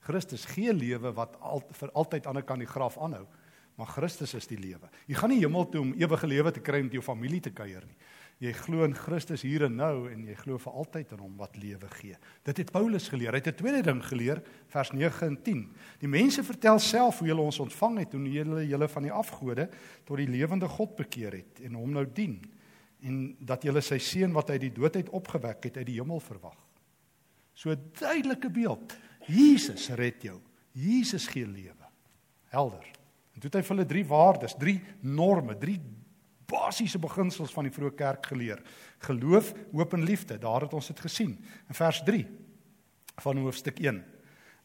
Christus 0.08 0.46
gee 0.50 0.74
lewe 0.74 1.12
wat 1.14 1.36
al, 1.44 1.62
vir 1.78 1.92
altyd 1.94 2.28
aan 2.28 2.38
'n 2.38 2.46
kan 2.46 2.60
die 2.60 2.70
graf 2.70 2.98
aanhou, 2.98 3.28
maar 3.76 3.88
Christus 3.88 4.34
is 4.34 4.48
die 4.48 4.58
lewe. 4.58 4.90
Jy 5.08 5.16
gaan 5.16 5.30
nie 5.30 5.42
hemel 5.44 5.70
toe 5.70 5.82
om 5.82 5.94
ewige 5.94 6.28
lewe 6.28 6.52
te 6.52 6.60
kry 6.60 6.82
met 6.82 6.94
jou 6.94 7.02
familie 7.02 7.42
te 7.42 7.52
kuier 7.52 7.86
nie. 7.86 7.98
Jy 8.38 8.52
glo 8.54 8.86
in 8.86 8.94
Christus 8.94 9.42
hier 9.42 9.64
en 9.66 9.76
nou 9.80 10.12
en 10.12 10.26
jy 10.28 10.36
glo 10.38 10.60
vir 10.62 10.76
altyd 10.78 11.16
in 11.16 11.22
hom 11.24 11.38
wat 11.40 11.56
lewe 11.58 11.88
gee. 11.96 12.18
Dit 12.46 12.60
het 12.62 12.72
Paulus 12.72 13.08
geleer. 13.10 13.34
Hy 13.34 13.42
het 13.42 13.48
'n 13.48 13.58
tweede 13.58 13.82
ding 13.82 14.04
geleer, 14.06 14.44
vers 14.68 14.92
9 14.92 15.28
en 15.28 15.42
10. 15.42 15.74
Die 16.00 16.08
mense 16.08 16.44
vertel 16.44 16.80
self 16.80 17.20
hoe 17.20 17.28
hulle 17.28 17.42
ons 17.42 17.60
ontvang 17.60 17.98
het 17.98 18.10
toen 18.12 18.26
hulle 18.26 18.68
julle 18.68 18.88
van 18.88 19.04
die 19.04 19.12
afgode 19.12 19.70
tot 20.06 20.18
die 20.18 20.28
lewende 20.28 20.68
God 20.68 20.96
bekeer 20.96 21.34
het 21.34 21.62
en 21.64 21.74
hom 21.74 21.92
nou 21.92 22.06
dien 22.14 22.42
en 23.02 23.36
dat 23.40 23.64
julle 23.64 23.82
sy 23.82 23.98
seun 23.98 24.34
wat 24.34 24.50
uit 24.50 24.62
die 24.62 24.74
dood 24.74 24.96
uit 24.96 25.10
opgewek 25.10 25.64
het 25.64 25.78
uit 25.78 25.86
die 25.86 26.00
hemel 26.00 26.20
verwag. 26.20 26.58
So 27.54 27.72
'n 27.72 27.92
duidelike 28.00 28.50
beeld. 28.50 28.98
Jesus 29.28 29.90
red 29.90 30.22
jou. 30.22 30.40
Jesus 30.72 31.28
gee 31.28 31.46
lewe. 31.46 31.86
Helder. 32.50 32.86
En 33.34 33.40
toe 33.42 33.50
het 33.50 33.56
hy 33.56 33.62
vir 33.62 33.76
hulle 33.76 33.86
drie 33.86 34.06
waardes, 34.06 34.56
drie 34.58 34.82
norme, 35.02 35.58
drie 35.58 35.80
basiese 36.48 37.00
beginsels 37.00 37.52
van 37.54 37.68
die 37.68 37.74
vroeë 37.76 37.96
kerk 38.00 38.30
geleer. 38.32 38.62
Geloof, 39.06 39.52
hoop 39.74 39.96
en 39.98 40.06
liefde. 40.08 40.38
Daar 40.40 40.66
het 40.66 40.74
ons 40.74 40.88
dit 40.94 41.00
gesien 41.00 41.34
in 41.68 41.78
vers 41.78 42.04
3 42.08 42.24
van 43.24 43.42
hoofstuk 43.44 43.82
1. 43.84 44.04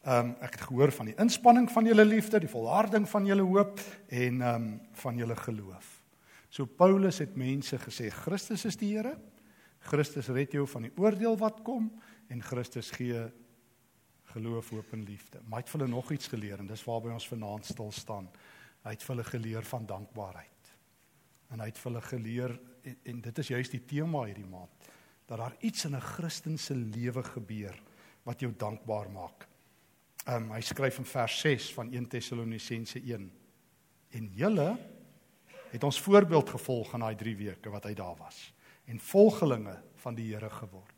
Ehm 0.03 0.29
um, 0.29 0.31
ek 0.43 0.57
het 0.57 0.65
gehoor 0.67 0.91
van 0.91 1.07
die 1.07 1.15
inspanning 1.15 1.69
van 1.71 1.85
julle 1.87 2.03
liefde, 2.05 2.39
die 2.43 2.51
volharding 2.51 3.05
van 3.09 3.25
julle 3.25 3.45
hoop 3.47 3.79
en 4.07 4.41
ehm 4.41 4.55
um, 4.55 4.81
van 4.99 5.17
julle 5.17 5.35
geloof. 5.35 5.99
So 6.49 6.65
Paulus 6.65 7.17
het 7.23 7.35
mense 7.35 7.79
gesê 7.79 8.09
Christus 8.11 8.65
is 8.65 8.77
die 8.77 8.91
Here. 8.95 9.15
Christus 9.79 10.27
red 10.27 10.51
jou 10.51 10.67
van 10.67 10.87
die 10.87 10.93
oordeel 10.97 11.37
wat 11.39 11.61
kom 11.63 11.89
en 12.27 12.43
Christus 12.43 12.91
gee 12.91 13.25
geloof, 14.33 14.69
hoop 14.69 14.93
en 14.93 15.03
liefde. 15.03 15.41
Maar 15.43 15.59
hy 15.59 15.63
het 15.63 15.71
vir 15.71 15.79
hulle 15.79 15.91
nog 15.95 16.11
iets 16.11 16.27
geleer 16.27 16.59
en 16.59 16.67
dis 16.67 16.85
waarby 16.87 17.11
ons 17.13 17.27
vanaand 17.27 17.65
stil 17.65 17.91
staan. 17.91 18.29
Hy 18.83 18.95
het 18.95 19.03
vir 19.03 19.15
hulle 19.15 19.29
geleer 19.29 19.71
van 19.71 19.85
dankbaarheid 19.85 20.52
en 21.53 21.61
hy 21.61 21.69
het 21.69 21.79
vir 21.79 21.91
hulle 21.91 22.03
geleer 22.07 22.53
en, 22.83 22.97
en 23.13 23.21
dit 23.21 23.41
is 23.43 23.51
juist 23.53 23.75
die 23.75 23.85
tema 23.87 24.25
hierdie 24.27 24.49
maand 24.49 24.91
dat 25.29 25.39
daar 25.39 25.55
iets 25.61 25.85
in 25.85 25.95
'n 25.95 26.01
Christelike 26.01 26.75
lewe 26.75 27.23
gebeur 27.23 27.75
wat 28.23 28.39
jou 28.39 28.51
dankbaar 28.57 29.09
maak. 29.09 29.47
Ehm 30.25 30.43
um, 30.43 30.51
hy 30.51 30.61
skryf 30.61 30.97
in 30.97 31.05
vers 31.05 31.39
6 31.39 31.73
van 31.73 31.91
1 31.91 32.07
Tessalonisense 32.07 32.99
1. 32.99 33.31
En 34.09 34.29
julle 34.35 34.77
het 35.71 35.83
ons 35.83 36.01
voorbeeld 36.01 36.49
gevolg 36.49 36.93
in 36.93 36.99
daai 36.99 37.15
3 37.15 37.35
weke 37.35 37.69
wat 37.69 37.83
hy 37.83 37.93
daar 37.93 38.15
was 38.17 38.53
en 38.85 38.99
volgelinge 38.99 39.77
van 39.95 40.15
die 40.15 40.33
Here 40.33 40.49
geword. 40.49 40.95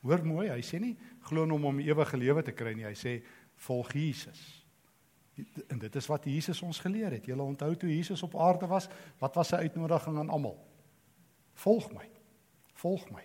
Hoor 0.00 0.24
mooi, 0.24 0.48
hy 0.48 0.62
sê 0.62 0.80
nie 0.80 0.96
glo 1.20 1.44
in 1.44 1.50
hom 1.50 1.64
om 1.64 1.80
ewige 1.80 2.16
lewe 2.16 2.42
te 2.42 2.52
kry 2.52 2.72
nie, 2.74 2.86
hy 2.86 2.94
sê 2.94 3.22
volg 3.66 3.92
Jesus. 3.92 4.65
En 5.66 5.78
dit 5.78 5.96
is 5.96 6.06
wat 6.06 6.24
Jesus 6.24 6.62
ons 6.62 6.78
geleer 6.80 7.10
het. 7.10 7.26
Julle 7.28 7.42
onthou 7.42 7.74
toe 7.76 7.90
Jesus 7.92 8.22
op 8.22 8.36
aarde 8.40 8.66
was, 8.66 8.88
wat 9.20 9.34
was 9.36 9.52
sy 9.52 9.56
uitnodiging 9.68 10.18
aan 10.18 10.32
almal? 10.32 10.56
Volg 11.60 11.90
my. 11.92 12.08
Volg 12.80 13.04
my. 13.12 13.24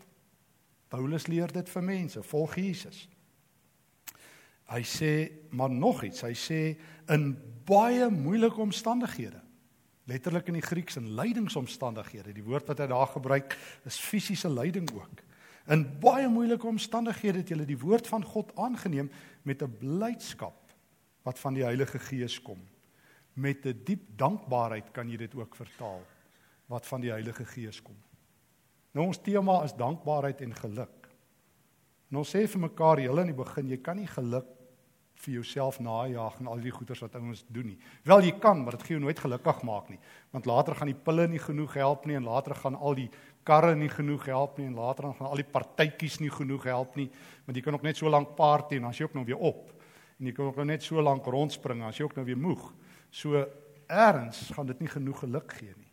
Paulus 0.92 1.28
leer 1.32 1.52
dit 1.52 1.70
vir 1.72 1.84
mense, 1.84 2.24
volg 2.24 2.56
Jesus. 2.60 3.06
Hy 4.72 4.82
sê 4.88 5.14
maar 5.56 5.72
nog 5.72 6.04
iets. 6.04 6.24
Hy 6.24 6.36
sê 6.36 6.60
in 7.12 7.32
baie 7.68 8.10
moeilike 8.12 8.60
omstandighede. 8.60 9.40
Letterlik 10.12 10.50
in 10.52 10.58
die 10.60 10.66
Grieks 10.66 10.98
in 11.00 11.14
lydingsomstandighede. 11.16 12.34
Die 12.36 12.44
woord 12.44 12.68
wat 12.68 12.84
hy 12.84 12.88
daar 12.92 13.12
gebruik 13.12 13.56
is 13.88 14.00
fisiese 14.00 14.52
lyding 14.52 14.90
ook. 14.96 15.24
In 15.72 15.86
baie 16.04 16.28
moeilike 16.32 16.68
omstandighede 16.68 17.44
het 17.44 17.52
jy 17.54 17.68
die 17.68 17.80
woord 17.80 18.08
van 18.10 18.26
God 18.26 18.52
aangeneem 18.60 19.12
met 19.48 19.64
'n 19.64 19.78
blydskap 19.80 20.61
wat 21.24 21.40
van 21.40 21.54
die 21.54 21.64
Heilige 21.64 22.00
Gees 22.00 22.42
kom. 22.42 22.60
Met 23.34 23.66
'n 23.66 23.82
diep 23.84 24.18
dankbaarheid 24.18 24.92
kan 24.92 25.10
jy 25.10 25.18
dit 25.18 25.36
ook 25.36 25.56
vertaal 25.56 26.02
wat 26.66 26.88
van 26.88 27.02
die 27.02 27.12
Heilige 27.12 27.46
Gees 27.46 27.82
kom. 27.82 27.96
Nou 28.92 29.06
ons 29.08 29.22
tema 29.22 29.64
is 29.64 29.74
dankbaarheid 29.74 30.42
en 30.42 30.56
geluk. 30.56 31.10
En 32.12 32.18
ons 32.18 32.36
sê 32.36 32.48
vir 32.48 32.60
mekaar 32.60 32.98
heel 32.98 33.20
in 33.20 33.32
die 33.32 33.44
begin, 33.44 33.68
jy 33.68 33.78
kan 33.78 33.96
nie 33.96 34.08
geluk 34.08 34.48
vir 35.22 35.34
jouself 35.34 35.80
najag 35.80 36.40
en 36.40 36.48
al 36.48 36.60
die 36.64 36.74
goeders 36.74 37.00
wat 37.00 37.16
ouens 37.16 37.44
doen 37.48 37.66
nie. 37.66 37.78
Wel 38.04 38.22
jy 38.22 38.32
kan, 38.40 38.64
maar 38.64 38.72
dit 38.72 38.82
gaan 38.82 38.96
jou 38.96 39.04
nooit 39.04 39.20
gelukkig 39.20 39.62
maak 39.68 39.90
nie. 39.90 40.00
Want 40.34 40.46
later 40.50 40.76
gaan 40.76 40.90
die 40.90 40.98
pille 40.98 41.28
nie 41.28 41.40
genoeg 41.40 41.74
help 41.74 42.06
nie 42.06 42.16
en 42.16 42.24
later 42.24 42.56
gaan 42.56 42.76
al 42.76 42.98
die 42.98 43.10
karre 43.48 43.76
nie 43.76 43.90
genoeg 43.90 44.26
help 44.26 44.58
nie 44.58 44.66
en 44.66 44.76
later 44.76 45.12
gaan 45.14 45.30
al 45.30 45.44
die 45.44 45.52
partytjies 45.54 46.20
nie 46.20 46.32
genoeg 46.34 46.66
help 46.70 46.96
nie, 46.96 47.10
want 47.46 47.58
jy 47.58 47.64
kan 47.64 47.78
ook 47.78 47.86
net 47.86 47.98
so 47.98 48.10
lank 48.10 48.36
party 48.36 48.76
en 48.76 48.88
dan 48.88 48.92
as 48.92 49.00
jy 49.00 49.06
ook 49.06 49.16
nou 49.18 49.26
weer 49.26 49.38
op 49.52 49.72
en 50.22 50.30
jy 50.30 50.36
kan 50.38 50.52
ook 50.52 50.62
net 50.70 50.84
so 50.86 51.02
lank 51.02 51.26
rondspring 51.26 51.82
as 51.84 51.98
jy 51.98 52.06
ook 52.06 52.16
nou 52.16 52.26
weer 52.28 52.38
moeg. 52.38 52.68
So 53.10 53.42
eers 53.90 54.52
gaan 54.54 54.70
dit 54.70 54.80
nie 54.80 54.92
genoeg 54.92 55.24
geluk 55.26 55.56
gee 55.58 55.74
nie. 55.74 55.90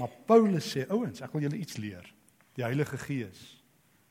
Maar 0.00 0.12
Paulus 0.28 0.70
sê 0.72 0.86
ouens, 0.88 1.20
ek 1.20 1.34
wil 1.36 1.44
julle 1.44 1.60
iets 1.60 1.76
leer. 1.80 2.08
Die 2.56 2.64
Heilige 2.64 2.96
Gees 2.98 3.42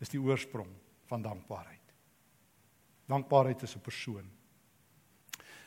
is 0.01 0.11
die 0.13 0.21
oorsprong 0.21 0.69
van 1.09 1.25
dankbaarheid. 1.25 1.81
Dankbaarheid 3.09 3.63
is 3.63 3.75
'n 3.75 3.81
persoon. 3.81 4.29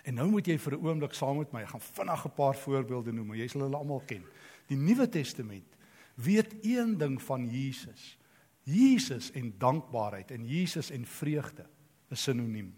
En 0.05 0.14
nou 0.14 0.28
moet 0.31 0.47
jy 0.47 0.59
vir 0.59 0.78
'n 0.78 0.87
oomblik 0.87 1.14
saam 1.14 1.38
met 1.38 1.52
my 1.52 1.67
gaan 1.67 1.81
vinnig 1.81 2.25
'n 2.25 2.35
paar 2.35 2.57
voorbeelde 2.57 3.12
noem, 3.12 3.35
jy 3.35 3.49
sal 3.49 3.62
hulle 3.62 3.76
almal 3.76 4.02
ken. 4.07 4.25
Die 4.69 4.76
Nuwe 4.76 5.09
Testament 5.09 5.76
weet 6.14 6.55
een 6.62 6.99
ding 6.99 7.23
van 7.23 7.47
Jesus. 7.47 8.19
Jesus 8.62 9.31
en 9.33 9.55
dankbaarheid 9.59 10.31
en 10.31 10.47
Jesus 10.47 10.90
en 10.90 11.07
vreugde 11.07 11.67
is 12.11 12.23
sinoniem. 12.23 12.75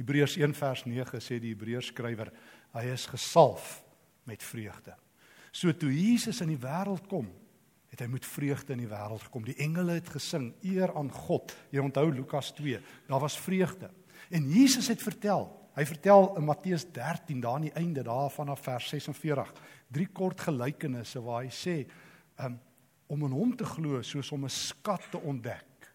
Hebreërs 0.00 0.38
1 0.40 0.56
vers 0.56 0.86
9 0.88 1.20
sê 1.20 1.38
die 1.42 1.52
Hebreërs 1.52 1.92
skrywer, 1.92 2.32
hy 2.72 2.86
is 2.94 3.06
gesalf 3.10 3.80
met 4.28 4.42
vreugde. 4.42 4.94
So 5.52 5.72
toe 5.76 5.90
Jesus 5.92 6.40
in 6.44 6.54
die 6.54 6.60
wêreld 6.60 7.08
kom, 7.10 7.28
het 7.90 8.04
hy 8.04 8.06
met 8.10 8.26
vreugde 8.26 8.76
in 8.76 8.84
die 8.84 8.90
wêreld 8.90 9.24
gekom. 9.26 9.44
Die 9.44 9.58
engele 9.60 9.98
het 9.98 10.12
gesing 10.14 10.52
eer 10.62 10.92
aan 10.96 11.10
God. 11.10 11.50
Jy 11.74 11.82
onthou 11.82 12.06
Lukas 12.14 12.52
2, 12.54 12.78
daar 13.08 13.22
was 13.22 13.38
vreugde. 13.38 13.90
En 14.30 14.46
Jesus 14.50 14.88
het 14.92 15.02
vertel, 15.02 15.48
hy 15.74 15.84
vertel 15.88 16.28
in 16.38 16.46
Matteus 16.46 16.86
13 16.94 17.42
daar 17.42 17.58
aan 17.58 17.66
die 17.66 17.76
einde 17.78 18.04
daar 18.06 18.30
vanaf 18.30 18.62
vers 18.62 18.92
46, 18.92 19.50
drie 19.90 20.06
kort 20.14 20.40
gelykenisse 20.46 21.22
waar 21.24 21.42
hy 21.42 21.50
sê 21.54 21.76
um, 22.38 22.60
om 23.10 23.26
in 23.26 23.34
hom 23.34 23.56
te 23.58 23.66
glo 23.66 24.02
soos 24.06 24.30
om 24.32 24.46
'n 24.46 24.54
skat 24.54 25.10
te 25.10 25.18
ontdek. 25.18 25.90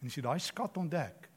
En 0.00 0.10
as 0.10 0.16
jy 0.16 0.22
daai 0.22 0.40
skat 0.42 0.76
ontdek, 0.76 1.27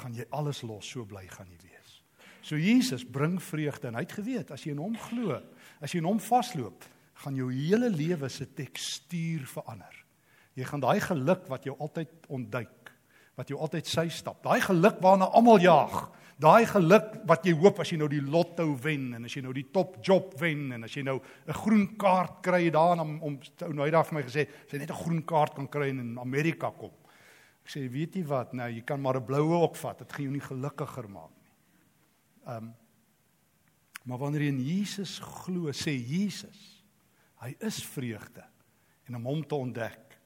gaan 0.00 0.14
jy 0.14 0.26
alles 0.30 0.62
los, 0.62 0.86
so 0.86 1.04
bly 1.04 1.26
gaan 1.30 1.48
jy 1.50 1.58
wees. 1.62 2.00
So 2.44 2.56
Jesus 2.60 3.04
bring 3.04 3.38
vreugde 3.42 3.88
en 3.88 3.94
hy 3.94 4.04
het 4.04 4.16
geweet 4.18 4.50
as 4.52 4.64
jy 4.66 4.74
in 4.74 4.82
hom 4.82 4.96
glo, 5.08 5.38
as 5.80 5.94
jy 5.94 6.02
in 6.02 6.08
hom 6.08 6.20
vasloop, 6.20 6.84
gaan 7.22 7.36
jou 7.38 7.50
hele 7.52 7.88
lewe 7.88 8.28
se 8.28 8.46
tekstuur 8.58 9.46
verander. 9.48 9.94
Jy 10.58 10.66
gaan 10.68 10.82
daai 10.82 11.00
geluk 11.02 11.46
wat 11.50 11.64
jou 11.66 11.76
altyd 11.82 12.28
ontduik, 12.28 12.90
wat 13.38 13.48
jou 13.50 13.58
altyd 13.62 13.88
sy 13.90 14.06
stap, 14.12 14.42
daai 14.44 14.60
geluk 14.62 15.00
waarna 15.02 15.30
almal 15.34 15.62
jaag, 15.62 16.04
daai 16.42 16.66
geluk 16.66 17.14
wat 17.30 17.46
jy 17.46 17.54
hoop 17.58 17.80
as 17.82 17.92
jy 17.92 17.98
nou 18.00 18.08
die 18.10 18.22
lotto 18.22 18.66
wen 18.82 19.12
en 19.16 19.26
as 19.26 19.34
jy 19.36 19.42
nou 19.44 19.54
die 19.54 19.68
top 19.74 19.96
job 20.04 20.34
wen 20.40 20.66
en 20.74 20.86
as 20.86 20.94
jy 20.96 21.04
nou 21.06 21.20
'n 21.20 21.58
groen 21.62 21.86
kaart 21.96 22.42
kry 22.42 22.70
daar 22.70 23.00
om 23.00 23.22
om 23.22 23.38
nou 23.72 23.84
hy 23.84 23.90
daar 23.90 24.04
vir 24.04 24.18
my 24.18 24.22
gesê, 24.22 24.46
as 24.66 24.72
jy 24.72 24.78
net 24.78 24.90
'n 24.90 25.02
groen 25.04 25.22
kaart 25.22 25.54
kan 25.54 25.68
kry 25.68 25.88
en 25.88 26.00
in 26.00 26.18
Amerika 26.18 26.70
kom. 26.70 26.90
Ek 27.64 27.72
sê 27.72 27.88
weet 27.88 28.16
jy 28.16 28.24
wat, 28.28 28.52
nou 28.52 28.68
jy 28.70 28.82
kan 28.84 29.00
maar 29.00 29.16
'n 29.16 29.24
bloue 29.24 29.62
ook 29.62 29.76
vat, 29.76 29.98
dit 29.98 30.12
gaan 30.12 30.24
jou 30.24 30.32
nie 30.32 30.48
gelukkiger 30.48 31.08
maak 31.08 31.32
nie. 31.42 31.52
Um 32.46 32.74
maar 34.04 34.18
wanneer 34.18 34.42
jy 34.42 34.48
in 34.48 34.60
Jesus 34.60 35.18
glo, 35.18 35.72
sê 35.72 35.96
Jesus 35.96 36.74
Hy 37.44 37.52
is 37.66 37.82
vreugde. 37.84 38.44
En 39.04 39.18
om 39.18 39.26
hom 39.28 39.46
te 39.46 39.54
ontdek, 39.54 40.18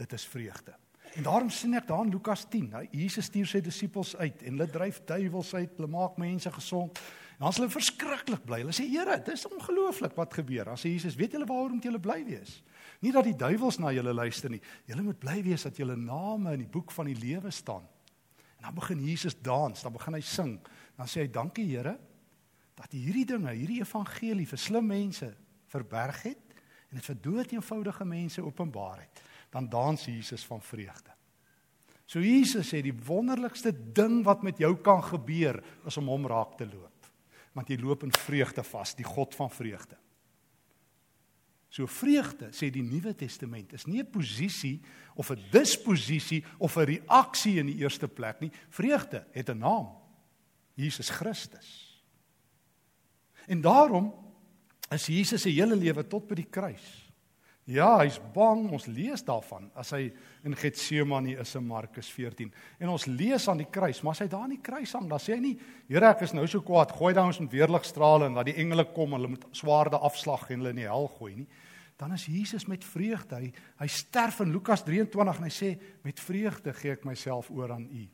dit 0.00 0.12
is 0.12 0.24
vreugde. 0.26 0.74
En 1.14 1.26
daarom 1.26 1.50
sien 1.50 1.74
ek 1.78 1.88
daar 1.88 2.04
in 2.06 2.12
Lukas 2.14 2.44
10, 2.50 2.68
hy 2.74 2.84
Jesus 2.94 3.28
stuur 3.30 3.48
sy 3.50 3.60
disippels 3.62 4.14
uit 4.18 4.44
en 4.46 4.54
hulle 4.54 4.68
dryf 4.70 5.00
duiwels 5.06 5.50
uit, 5.54 5.72
hulle 5.76 5.90
maak 5.90 6.18
mense 6.22 6.50
gesond. 6.54 6.98
En 7.36 7.46
dan 7.46 7.54
is 7.54 7.58
hulle 7.58 7.72
verskriklik 7.72 8.44
bly. 8.46 8.60
Hulle 8.62 8.74
sê: 8.76 8.86
"Here, 8.86 9.18
dis 9.26 9.46
ongelooflik 9.48 10.14
wat 10.18 10.34
gebeur." 10.34 10.70
Dan 10.70 10.78
sê 10.78 10.92
Jesus: 10.94 11.18
"Weet 11.18 11.32
julle 11.32 11.46
waarom 11.46 11.78
moet 11.78 11.86
julle 11.88 12.00
bly 12.00 12.24
wees? 12.24 12.62
Nie 13.00 13.12
dat 13.12 13.24
die 13.24 13.36
duiwels 13.36 13.78
na 13.80 13.92
julle 13.92 14.12
luister 14.12 14.50
nie. 14.52 14.60
Julle 14.88 15.02
moet 15.02 15.18
bly 15.18 15.38
wees 15.42 15.64
dat 15.64 15.76
julle 15.80 15.96
name 15.96 16.52
in 16.52 16.64
die 16.64 16.70
boek 16.70 16.92
van 16.92 17.08
die 17.08 17.16
lewe 17.16 17.50
staan." 17.50 17.86
En 18.60 18.68
dan 18.68 18.74
begin 18.74 19.00
Jesus 19.00 19.36
dans, 19.40 19.82
dan 19.82 19.92
begin 19.92 20.14
hy 20.14 20.20
sing. 20.20 20.58
Dan 20.96 21.06
sê 21.08 21.24
hy: 21.24 21.30
"Dankie 21.32 21.64
Here 21.64 21.98
dat 22.74 22.92
hierdie 22.92 23.26
dinge, 23.26 23.52
hierdie 23.52 23.80
evangelie 23.80 24.46
vir 24.46 24.58
slim 24.58 24.86
mense 24.86 25.28
verberg 25.70 26.22
het 26.22 26.54
en 26.90 26.98
dit 26.98 27.06
vir 27.06 27.18
dood 27.22 27.52
eenvoudige 27.52 28.04
mense 28.04 28.42
openbaar 28.42 29.04
het, 29.04 29.22
dan 29.50 29.68
dans 29.70 30.04
Jesus 30.04 30.44
van 30.46 30.62
vreugde. 30.62 31.12
So 32.10 32.18
Jesus 32.18 32.72
sê 32.72 32.80
die 32.82 32.94
wonderlikste 33.06 33.70
ding 33.70 34.24
wat 34.26 34.42
met 34.42 34.58
jou 34.58 34.72
kan 34.82 35.02
gebeur 35.02 35.60
is 35.86 35.98
om 36.00 36.08
hom 36.10 36.26
raak 36.26 36.56
te 36.58 36.66
loop. 36.66 37.06
Want 37.54 37.70
jy 37.70 37.78
loop 37.78 38.02
in 38.06 38.14
vreugde 38.14 38.64
vas, 38.66 38.96
die 38.98 39.06
God 39.06 39.34
van 39.38 39.50
vreugde. 39.50 39.98
So 41.70 41.86
vreugde 41.86 42.50
sê 42.50 42.66
die 42.70 42.82
Nuwe 42.82 43.14
Testament 43.14 43.72
is 43.72 43.86
nie 43.86 44.00
'n 44.02 44.10
posisie 44.10 44.80
of 45.14 45.30
'n 45.30 45.38
disposisie 45.50 46.44
of 46.58 46.76
'n 46.76 46.84
reaksie 46.84 47.58
in 47.58 47.66
die 47.66 47.78
eerste 47.78 48.08
plek 48.08 48.40
nie. 48.40 48.50
Vreugde 48.68 49.26
het 49.32 49.48
'n 49.48 49.58
naam. 49.58 49.88
Jesus 50.74 51.10
Christus. 51.10 52.02
En 53.46 53.60
daarom 53.60 54.14
is 54.90 55.06
Jesus 55.06 55.42
se 55.42 55.50
hele 55.50 55.76
lewe 55.76 56.06
tot 56.06 56.26
by 56.26 56.34
die 56.34 56.50
kruis. 56.50 57.09
Ja, 57.70 58.00
hy's 58.00 58.16
bang, 58.34 58.64
ons 58.74 58.88
lees 58.90 59.22
daarvan 59.22 59.68
as 59.78 59.92
hy 59.94 60.08
in 60.46 60.56
Getsemane 60.58 61.36
is 61.38 61.52
in 61.54 61.68
Markus 61.68 62.08
14. 62.10 62.50
En 62.82 62.90
ons 62.90 63.06
lees 63.06 63.46
aan 63.50 63.60
die 63.62 63.68
kruis, 63.70 64.00
maar 64.02 64.16
as 64.16 64.24
hy 64.24 64.26
daar 64.32 64.48
aan 64.48 64.56
die 64.56 64.64
kruis 64.64 64.94
hang, 64.96 65.06
dan 65.10 65.22
sê 65.22 65.36
hy 65.36 65.42
nie, 65.44 65.56
Here, 65.90 66.08
ek 66.10 66.24
is 66.26 66.34
nou 66.34 66.46
so 66.50 66.64
kwaad, 66.66 66.94
gooi 66.98 67.12
dan 67.14 67.30
ons 67.30 67.38
met 67.42 67.52
weerligstrale 67.54 68.26
en 68.26 68.38
dat 68.38 68.48
die 68.48 68.56
engele 68.62 68.88
kom 68.94 69.14
en 69.14 69.20
hulle 69.20 69.34
moet 69.36 69.46
swaarde 69.54 70.00
afslag 70.02 70.48
en 70.48 70.62
hulle 70.62 70.72
in 70.74 70.82
die 70.82 70.88
hel 70.88 71.06
gooi 71.18 71.34
nie. 71.42 71.46
Dan 72.00 72.14
is 72.16 72.24
Jesus 72.30 72.64
met 72.70 72.86
vreugde. 72.86 73.36
Hy 73.38 73.50
hy 73.82 73.88
sterf 73.92 74.40
in 74.42 74.54
Lukas 74.54 74.82
23 74.86 75.36
en 75.36 75.46
hy 75.46 75.52
sê 75.52 75.74
met 76.06 76.22
vreugde 76.22 76.74
gee 76.78 76.96
ek 76.96 77.06
myself 77.06 77.50
oor 77.52 77.76
aan 77.76 77.86
U. 77.86 78.06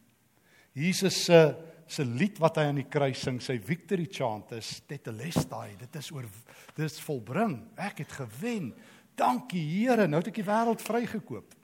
Jesus 0.76 1.22
se 1.28 1.40
se 1.86 2.02
lied 2.02 2.40
wat 2.42 2.58
hy 2.58 2.64
aan 2.66 2.80
die 2.80 2.88
kruis 2.90 3.20
sing, 3.22 3.36
sy 3.38 3.60
victory 3.62 4.08
chant 4.10 4.50
is 4.56 4.72
tetelestai. 4.90 5.76
Dit 5.78 5.94
is 6.00 6.10
oor 6.10 6.26
dit 6.26 6.82
is 6.82 6.98
volbring. 7.04 7.60
Ek 7.78 8.02
het 8.02 8.16
gewen. 8.18 8.72
Dankie 9.16 9.62
Here, 9.64 10.06
nou 10.06 10.20
het 10.20 10.28
ek 10.28 10.42
die 10.42 10.46
wêreld 10.46 10.82
vrygekoop. 10.84 11.54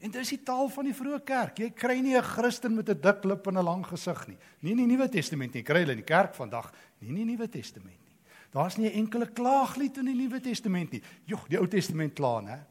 En 0.00 0.12
dis 0.14 0.30
die 0.32 0.40
taal 0.46 0.70
van 0.72 0.86
die 0.88 0.94
vroeë 0.96 1.18
kerk. 1.28 1.58
Jy 1.60 1.70
kry 1.76 1.98
nie 2.00 2.16
'n 2.16 2.22
Christen 2.22 2.74
met 2.74 2.88
'n 2.88 3.00
dik 3.00 3.24
lip 3.24 3.46
en 3.46 3.58
'n 3.58 3.64
lang 3.64 3.84
gesig 3.84 4.28
nie. 4.28 4.38
Nie 4.62 4.70
in 4.72 4.76
die 4.78 4.86
Nuwe 4.86 5.08
Testament 5.08 5.54
nie. 5.54 5.62
Kry 5.62 5.80
hulle 5.80 5.92
in 5.92 6.04
die 6.04 6.14
kerk 6.14 6.34
vandag, 6.34 6.72
nie 7.00 7.08
in 7.08 7.14
die 7.16 7.24
Nuwe 7.24 7.48
Testament 7.48 7.98
nie. 7.98 8.16
Daar's 8.52 8.78
nie 8.78 8.88
'n 8.88 9.06
enkele 9.06 9.26
klaaglied 9.26 9.98
in 9.98 10.06
die 10.06 10.14
Nuwe 10.14 10.40
Testament 10.40 10.92
nie. 10.92 11.02
Jogg, 11.26 11.48
die 11.48 11.58
Ou 11.58 11.66
Testament 11.66 12.14
kla, 12.14 12.40
né? 12.40 12.64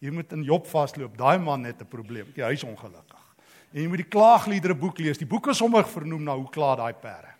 Jy 0.00 0.10
moet 0.10 0.32
in 0.32 0.42
Job 0.42 0.66
vasloop. 0.66 1.16
Daai 1.16 1.38
man 1.38 1.64
het 1.64 1.80
'n 1.80 1.86
probleem. 1.86 2.26
Hy 2.34 2.52
is 2.52 2.64
ongelukkig. 2.64 3.36
En 3.72 3.82
jy 3.82 3.88
moet 3.88 3.96
die 3.96 4.08
klaagliedere 4.08 4.74
boek 4.74 4.98
lees. 4.98 5.18
Die 5.18 5.26
boek 5.26 5.46
is 5.46 5.56
sommer 5.56 5.84
vernoem 5.84 6.22
na 6.22 6.36
hoe 6.36 6.50
kla 6.50 6.76
daai 6.76 6.92
perde. 6.92 7.34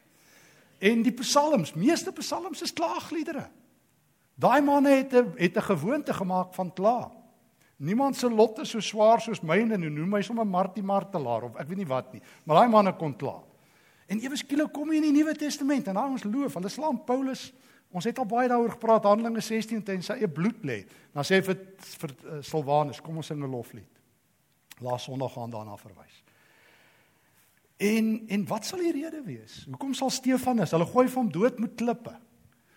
En 0.78 1.02
die 1.02 1.12
psalms, 1.12 1.74
meeste 1.74 2.12
psalms 2.12 2.62
is 2.62 2.72
klaagliedere. 2.72 3.48
Daai 4.36 4.60
manne 4.60 4.90
het 4.90 5.12
'n 5.12 5.32
het 5.36 5.56
'n 5.56 5.62
gewoonte 5.62 6.12
gemaak 6.14 6.54
van 6.54 6.72
kla. 6.72 7.10
Niemand 7.76 8.16
se 8.16 8.30
lot 8.30 8.58
is 8.58 8.70
so 8.70 8.80
swaar 8.80 9.20
soos 9.20 9.40
myne 9.40 9.74
en 9.74 9.94
noem 9.94 10.08
my 10.08 10.22
sommer 10.22 10.46
Martie 10.46 10.82
Martelaar 10.82 11.42
of 11.42 11.56
ek 11.56 11.68
weet 11.68 11.76
nie 11.76 11.86
wat 11.86 12.12
nie. 12.12 12.22
Maar 12.44 12.56
daai 12.56 12.68
manne 12.68 12.92
kon 12.96 13.16
kla. 13.16 13.42
En 14.06 14.20
ewe 14.20 14.36
skielik 14.36 14.72
kom 14.72 14.92
jy 14.92 14.96
in 14.96 15.02
die 15.08 15.12
Nuwe 15.12 15.34
Testament 15.34 15.88
en 15.88 15.94
daar 15.94 16.10
ons 16.10 16.24
loof, 16.24 16.54
hulle 16.54 16.68
slaan 16.68 17.04
Paulus. 17.04 17.52
Ons 17.90 18.04
het 18.04 18.18
al 18.18 18.26
baie 18.26 18.48
daaroor 18.48 18.70
gepraat 18.70 19.04
Handelinge 19.04 19.40
16 19.40 19.82
teen 19.82 20.02
sy 20.02 20.12
eie 20.12 20.28
bloed 20.28 20.64
lê. 20.66 20.84
Dan 21.12 21.24
sê 21.24 21.40
hy 21.40 21.42
vir 21.42 21.58
vir 22.00 22.14
uh, 22.24 22.38
Silwanus, 22.42 23.00
kom 23.00 23.16
ons 23.16 23.26
sing 23.26 23.42
'n 23.42 23.50
loflied. 23.50 23.88
Laas 24.80 25.04
Sondag 25.04 25.32
gaan 25.32 25.50
daarna 25.50 25.76
verwys. 25.76 26.22
En 27.76 28.24
en 28.28 28.46
wat 28.46 28.64
sal 28.64 28.78
die 28.78 28.92
rede 28.92 29.22
wees? 29.24 29.64
Hoekom 29.68 29.94
sal 29.94 30.10
Stefanus, 30.10 30.70
hulle 30.70 30.86
gooi 30.86 31.08
vir 31.08 31.22
hom 31.22 31.30
dood 31.32 31.58
met 31.58 31.74
klippe. 31.76 32.14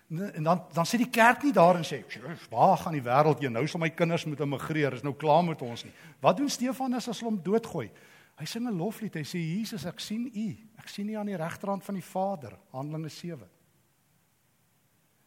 En 0.10 0.44
dan 0.44 0.64
dan 0.74 0.86
sit 0.86 1.00
die 1.00 1.10
kerk 1.10 1.44
nie 1.44 1.54
daar 1.54 1.76
en 1.76 1.86
sê, 1.86 2.04
"Waar 2.50 2.78
gaan 2.78 2.94
die 2.94 3.04
wêreld 3.04 3.40
heen? 3.40 3.52
Nou 3.52 3.68
sal 3.68 3.80
my 3.80 3.90
kinders 3.90 4.26
moet 4.26 4.40
immigreer, 4.40 4.94
is 4.94 5.02
nou 5.02 5.16
klaar 5.16 5.44
met 5.44 5.62
ons 5.62 5.84
nie." 5.84 5.94
Wat 6.20 6.38
doen 6.38 6.50
Stefanus 6.50 7.08
as 7.08 7.20
hulle 7.20 7.32
hom 7.32 7.44
doodgooi? 7.44 7.92
Hy 8.36 8.46
sing 8.46 8.68
'n 8.68 8.78
loflied. 8.78 9.14
Hy 9.14 9.24
sê, 9.24 9.38
"Jesus, 9.38 9.86
ek 9.86 10.00
sien 10.00 10.32
U. 10.36 10.58
Ek 10.78 10.88
sien 10.88 11.10
U 11.10 11.14
aan 11.14 11.26
die 11.26 11.36
regterhand 11.36 11.84
van 11.84 11.94
die 11.94 12.04
Vader." 12.04 12.58
Handelinge 12.72 13.10
7. 13.10 13.50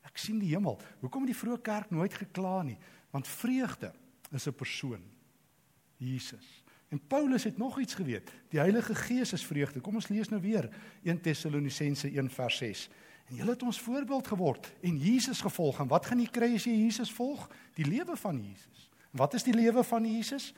Ek 0.02 0.18
sien 0.18 0.38
die 0.38 0.48
hemel. 0.48 0.80
Hoekom 1.00 1.26
het 1.26 1.32
die 1.32 1.48
vroeë 1.48 1.62
kerk 1.62 1.90
nooit 1.90 2.14
gekla 2.14 2.62
nie? 2.62 2.78
Want 3.10 3.28
vreugde 3.28 3.92
is 4.30 4.46
'n 4.46 4.54
persoon. 4.54 5.02
Jesus. 5.96 6.64
En 6.88 7.00
Paulus 7.06 7.44
het 7.44 7.58
nog 7.58 7.78
iets 7.80 7.94
geweet. 7.94 8.30
Die 8.48 8.60
Heilige 8.60 8.94
Gees 8.94 9.32
is 9.32 9.46
vreugde. 9.46 9.80
Kom 9.80 9.94
ons 9.94 10.08
lees 10.08 10.28
nou 10.28 10.40
weer 10.40 10.68
1 11.02 11.20
Tessalonisense 11.20 12.08
1 12.16 12.30
vers 12.30 12.56
6. 12.56 12.88
En 13.32 13.38
julle 13.38 13.54
het 13.54 13.62
ons 13.64 13.80
voorbeeld 13.80 14.26
geword 14.28 14.66
en 14.84 14.96
Jesus 15.00 15.40
gevolg. 15.40 15.78
En 15.80 15.88
wat 15.88 16.06
gaan 16.06 16.20
jy 16.20 16.28
kry 16.28 16.50
as 16.52 16.66
jy 16.68 16.74
Jesus 16.82 17.12
volg? 17.16 17.46
Die 17.78 17.86
lewe 17.88 18.12
van 18.20 18.36
Jesus. 18.36 18.90
En 19.08 19.22
wat 19.22 19.38
is 19.38 19.46
die 19.46 19.54
lewe 19.56 19.80
van 19.88 20.04
Jesus? 20.04 20.50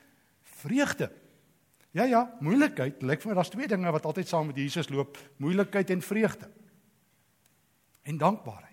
Vreugde. 0.58 1.12
Ja 1.94 2.08
ja, 2.10 2.24
moeilikheid. 2.42 3.04
Lyk 3.06 3.22
vir 3.22 3.30
my 3.30 3.36
daar's 3.38 3.52
twee 3.54 3.70
dinge 3.70 3.92
wat 3.94 4.08
altyd 4.10 4.26
saam 4.26 4.50
met 4.50 4.58
Jesus 4.58 4.90
loop: 4.90 5.20
moeilikheid 5.38 5.92
en 5.94 6.02
vreugde. 6.02 6.48
En 8.02 8.18
dankbaarheid. 8.18 8.72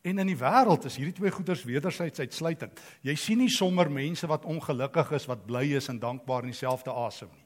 En 0.00 0.22
in 0.22 0.30
die 0.32 0.38
wêreld 0.40 0.86
is 0.88 0.96
hierdie 0.96 1.18
twee 1.18 1.34
goeders 1.34 1.66
wederzijds 1.68 2.22
uitsluitend. 2.24 2.80
Jy 3.04 3.14
sien 3.20 3.42
nie 3.42 3.52
sommer 3.52 3.90
mense 3.92 4.28
wat 4.30 4.48
ongelukkig 4.48 5.10
is, 5.18 5.28
wat 5.28 5.44
bly 5.44 5.66
is 5.76 5.90
en 5.92 6.00
dankbaar 6.00 6.46
in 6.46 6.54
dieselfde 6.54 6.94
asem 6.94 7.28
nie. 7.28 7.44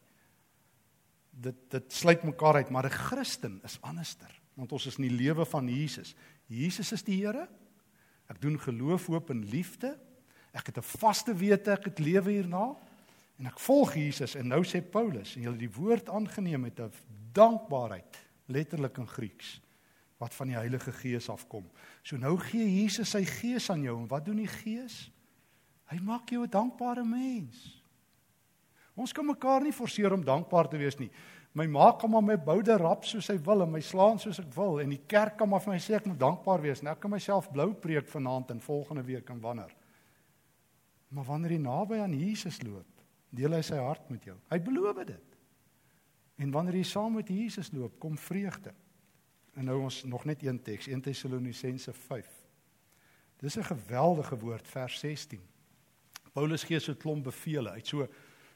Dit 1.51 1.59
dit 1.75 1.93
sluit 1.93 2.23
mekaar 2.23 2.61
uit, 2.63 2.71
maar 2.71 2.87
'n 2.87 2.99
Christen 3.11 3.61
is 3.65 3.79
anderster, 3.81 4.31
want 4.61 4.75
ons 4.77 4.87
is 4.91 4.99
in 5.01 5.09
die 5.09 5.17
lewe 5.17 5.47
van 5.49 5.69
Jesus. 5.73 6.13
Jesus 6.51 6.93
is 6.93 7.05
die 7.07 7.17
Here. 7.23 7.47
Ek 8.31 8.41
doen 8.43 8.59
geloof, 8.61 9.09
hoop 9.09 9.33
en 9.33 9.41
liefde. 9.49 9.95
Ek 10.53 10.69
het 10.69 10.79
'n 10.79 10.85
vaste 11.01 11.35
wete 11.35 11.73
ek 11.73 11.85
het 11.85 11.99
lewe 11.99 12.31
hierna 12.31 12.77
en 13.39 13.47
ek 13.47 13.59
volg 13.59 13.95
Jesus 13.95 14.35
en 14.35 14.49
nou 14.49 14.63
sê 14.65 14.83
Paulus 14.83 15.37
en 15.37 15.43
jy 15.43 15.51
het 15.51 15.59
die 15.59 15.73
woord 15.73 16.09
aangeneem 16.09 16.61
met 16.61 16.81
'n 16.81 16.93
dankbaarheid 17.33 18.19
letterlik 18.47 18.99
in 18.99 19.07
Grieks 19.07 19.61
wat 20.19 20.35
van 20.35 20.47
die 20.49 20.57
Heilige 20.57 20.93
Gees 20.93 21.29
afkom. 21.29 21.65
So 22.03 22.17
nou 22.17 22.37
gee 22.37 22.83
Jesus 22.83 23.11
sy 23.11 23.25
Gees 23.25 23.71
aan 23.71 23.83
jou 23.83 23.97
en 23.97 24.09
wat 24.09 24.25
doen 24.25 24.37
die 24.37 24.47
Gees? 24.47 25.11
Hy 25.87 25.99
maak 26.03 26.29
jou 26.29 26.45
'n 26.45 26.51
dankbare 26.51 27.05
mens. 27.05 27.83
Ons 28.95 29.13
kan 29.13 29.27
mekaar 29.27 29.63
nie 29.63 29.73
forceer 29.73 30.13
om 30.13 30.25
dankbaar 30.25 30.69
te 30.69 30.77
wees 30.77 30.99
nie. 30.99 31.11
My 31.53 31.67
ma 31.67 31.91
kan 31.99 32.11
maar 32.11 32.23
my 32.23 32.37
boude 32.39 32.77
rap 32.79 33.05
soos 33.05 33.27
hy 33.33 33.37
wil 33.43 33.65
en 33.65 33.73
my 33.73 33.81
slaan 33.83 34.21
soos 34.23 34.39
ek 34.39 34.53
wil 34.55 34.79
en 34.81 34.93
die 34.95 35.03
kerk 35.11 35.37
kan 35.41 35.49
maar 35.51 35.63
vir 35.65 35.75
my 35.75 35.81
sê 35.83 35.97
ek 35.99 36.07
moet 36.07 36.21
dankbaar 36.21 36.63
wees. 36.63 36.83
Nou 36.87 36.95
kan 36.95 37.11
myself 37.11 37.51
blou 37.51 37.73
preek 37.75 38.07
vanaand 38.07 38.53
en 38.55 38.61
volgende 38.63 39.03
week 39.03 39.31
en 39.31 39.41
wanneer. 39.43 39.75
Maar 41.11 41.27
wanneer 41.27 41.57
jy 41.57 41.63
naby 41.65 41.99
aan 41.99 42.15
Jesus 42.15 42.61
loop, 42.63 43.03
deel 43.35 43.57
hy 43.57 43.65
sy 43.67 43.81
hart 43.83 44.07
met 44.15 44.29
jou. 44.31 44.37
Hy 44.51 44.61
beloof 44.63 45.03
dit. 45.09 45.37
En 46.41 46.55
wanneer 46.55 46.79
jy 46.79 46.87
saam 46.87 47.19
met 47.19 47.29
Jesus 47.29 47.73
loop, 47.75 47.99
kom 47.99 48.15
vreugde. 48.19 48.73
En 49.59 49.67
nou 49.67 49.81
ons 49.83 50.05
nog 50.07 50.25
net 50.25 50.45
een 50.47 50.63
teks, 50.63 50.87
1 50.87 51.03
Tessalonisense 51.03 51.93
5. 51.93 52.31
Dis 53.43 53.57
'n 53.59 53.65
geweldige 53.65 54.39
woord 54.39 54.69
vers 54.69 54.99
16. 54.99 55.41
Paulus 56.33 56.65
gee 56.65 56.79
so 56.79 56.93
'n 56.93 56.97
klomp 56.97 57.25
bevele 57.25 57.71
uit. 57.71 57.87
So 57.87 58.07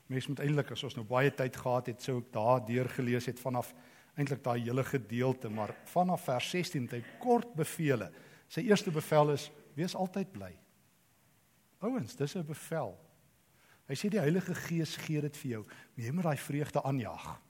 mense 0.07 0.29
moet 0.29 0.41
eintlik 0.45 0.71
as 0.75 0.85
ons 0.85 0.97
nou 0.99 1.05
baie 1.09 1.31
tyd 1.33 1.57
gehad 1.57 1.87
het, 1.87 2.03
sou 2.03 2.19
ek 2.21 2.33
daar 2.35 2.65
deur 2.67 2.89
gelees 2.89 3.27
het 3.31 3.41
vanaf 3.41 3.73
eintlik 4.19 4.43
daai 4.45 4.61
hele 4.61 4.85
gedeelte, 4.87 5.51
maar 5.51 5.75
vanaf 5.91 6.27
vers 6.29 6.51
16 6.51 6.87
het 6.87 6.99
hy 6.99 7.19
kort 7.23 7.55
bevele. 7.57 8.11
Sy 8.49 8.67
eerste 8.69 8.93
bevel 8.95 9.35
is: 9.35 9.49
wees 9.75 9.97
altyd 9.99 10.31
bly. 10.33 10.53
Ouens, 11.85 12.17
dis 12.17 12.37
'n 12.37 12.47
bevel. 12.47 12.95
Hy 13.89 13.95
sê 13.95 14.09
die 14.09 14.21
Heilige 14.21 14.55
Gees 14.55 14.97
gee 14.97 15.21
dit 15.21 15.37
vir 15.37 15.51
jou. 15.51 15.65
Jy 15.97 16.11
moet 16.11 16.25
daai 16.25 16.37
vreugde 16.37 16.83
aanjaag. 16.83 17.41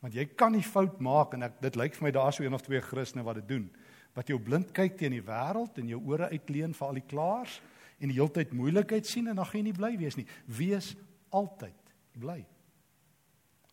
Want 0.00 0.14
jy 0.14 0.24
kan 0.26 0.52
nie 0.52 0.62
fout 0.62 0.98
maak 1.00 1.34
en 1.34 1.42
ek 1.42 1.60
dit 1.60 1.76
lyk 1.76 1.94
vir 1.94 2.02
my 2.02 2.10
daar 2.10 2.32
so 2.32 2.42
een 2.42 2.54
of 2.54 2.62
twee 2.62 2.80
Christene 2.80 3.24
wat 3.26 3.34
dit 3.34 3.48
doen. 3.48 3.70
Wat 4.14 4.28
jou 4.28 4.38
blind 4.38 4.72
kyk 4.72 4.96
teen 4.98 5.12
die 5.12 5.22
wêreld 5.22 5.78
en 5.78 5.88
jou 5.88 6.00
ore 6.06 6.28
uitleen 6.30 6.74
vir 6.74 6.86
al 6.86 6.94
die 6.94 7.06
klaars 7.06 7.60
en 7.98 8.12
die 8.12 8.18
heeltyd 8.18 8.52
moeilikheid 8.52 9.06
sien 9.06 9.30
en 9.30 9.38
dan 9.38 9.46
gaan 9.46 9.60
jy 9.60 9.66
nie 9.70 9.76
bly 9.76 9.92
wees 10.00 10.16
nie. 10.18 10.26
Wees 10.46 10.94
altyd 11.34 11.94
bly. 12.18 12.42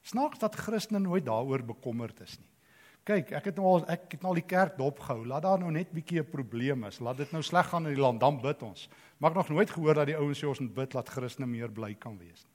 Snaaks 0.03 0.39
dat 0.39 0.55
Christene 0.59 0.99
nooit 0.99 1.25
daaroor 1.25 1.63
bekommerd 1.63 2.19
is 2.25 2.37
nie. 2.39 2.49
Kyk, 3.03 3.33
ek 3.35 3.49
het 3.51 3.57
nou 3.59 3.67
al 3.67 3.85
ek 3.91 4.15
het 4.15 4.21
nou 4.23 4.31
al 4.31 4.39
die 4.39 4.47
kerk 4.47 4.77
dopgehou. 4.79 5.25
Laat 5.27 5.43
daar 5.43 5.59
nou 5.59 5.71
net 5.71 5.91
bietjie 5.91 6.21
'n 6.21 6.29
probleem 6.29 6.83
is. 6.87 6.99
Laat 6.99 7.17
dit 7.17 7.31
nou 7.31 7.43
sleg 7.43 7.67
gaan 7.67 7.87
in 7.87 7.95
die 7.95 8.01
land, 8.01 8.19
dan 8.19 8.41
bid 8.41 8.63
ons. 8.63 8.87
Maar 9.17 9.31
ek 9.31 9.35
nog 9.35 9.49
nooit 9.49 9.69
gehoor 9.69 9.93
dat 9.93 10.07
die 10.07 10.17
ouens 10.17 10.39
sê 10.39 10.47
ons 10.47 10.59
moet 10.59 10.73
bid 10.73 10.91
dat 10.91 11.09
Christene 11.09 11.47
meer 11.47 11.71
bly 11.71 11.95
kan 11.95 12.17
wees 12.17 12.43
nie. 12.43 12.53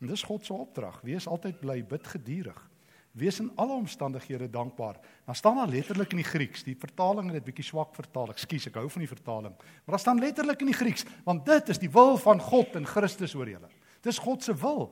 En 0.00 0.06
dis 0.06 0.22
God 0.22 0.44
se 0.44 0.52
opdrag. 0.52 1.00
Wees 1.00 1.26
altyd 1.26 1.60
bly, 1.60 1.84
bid 1.84 2.06
gedurig. 2.06 2.69
Wees 3.12 3.40
in 3.40 3.50
alle 3.58 3.72
omstandighede 3.72 4.50
dankbaar. 4.50 5.00
Dan 5.26 5.34
staan 5.34 5.56
daar 5.56 5.68
letterlik 5.68 6.10
in 6.10 6.16
die 6.22 6.26
Grieks. 6.26 6.62
Die 6.62 6.76
vertaling 6.78 7.26
het 7.26 7.40
dit 7.40 7.44
bietjie 7.44 7.64
swak 7.66 7.94
vertaal. 7.94 8.30
Ekskuus, 8.30 8.68
ek 8.70 8.78
hou 8.78 8.86
van 8.90 9.02
die 9.02 9.10
vertaling. 9.10 9.56
Maar 9.58 9.96
daar 9.96 10.02
staan 10.02 10.22
letterlik 10.22 10.62
in 10.62 10.70
die 10.70 10.78
Grieks, 10.78 11.04
want 11.26 11.44
dit 11.46 11.68
is 11.74 11.82
die 11.82 11.90
wil 11.90 12.16
van 12.22 12.40
God 12.40 12.78
in 12.78 12.86
Christus 12.86 13.34
oor 13.34 13.50
julle. 13.50 13.70
Dis 14.06 14.18
God 14.22 14.46
se 14.46 14.54
wil. 14.54 14.86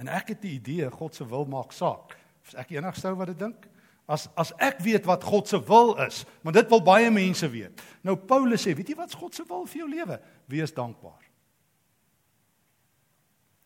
En 0.00 0.08
ek 0.08 0.32
het 0.32 0.40
die 0.42 0.56
idee 0.56 0.88
God 0.90 1.14
se 1.14 1.26
wil 1.28 1.44
maak 1.44 1.76
saak. 1.76 2.16
Is 2.48 2.56
ek 2.58 2.72
enigste 2.72 3.12
ou 3.12 3.18
wat 3.20 3.34
dit 3.34 3.42
dink? 3.44 3.68
As 4.10 4.26
as 4.40 4.50
ek 4.58 4.80
weet 4.82 5.04
wat 5.06 5.22
God 5.22 5.46
se 5.48 5.60
wil 5.68 5.92
is, 6.02 6.24
want 6.42 6.56
dit 6.56 6.70
wil 6.72 6.80
baie 6.82 7.10
mense 7.14 7.46
weet. 7.52 7.82
Nou 8.02 8.16
Paulus 8.16 8.64
sê, 8.64 8.72
weet 8.74 8.88
jy 8.90 8.96
wat 8.98 9.14
God 9.14 9.36
se 9.36 9.44
wil 9.46 9.68
vir 9.68 9.84
jou 9.84 9.90
lewe? 9.92 10.16
Wees 10.50 10.72
dankbaar. 10.74 11.29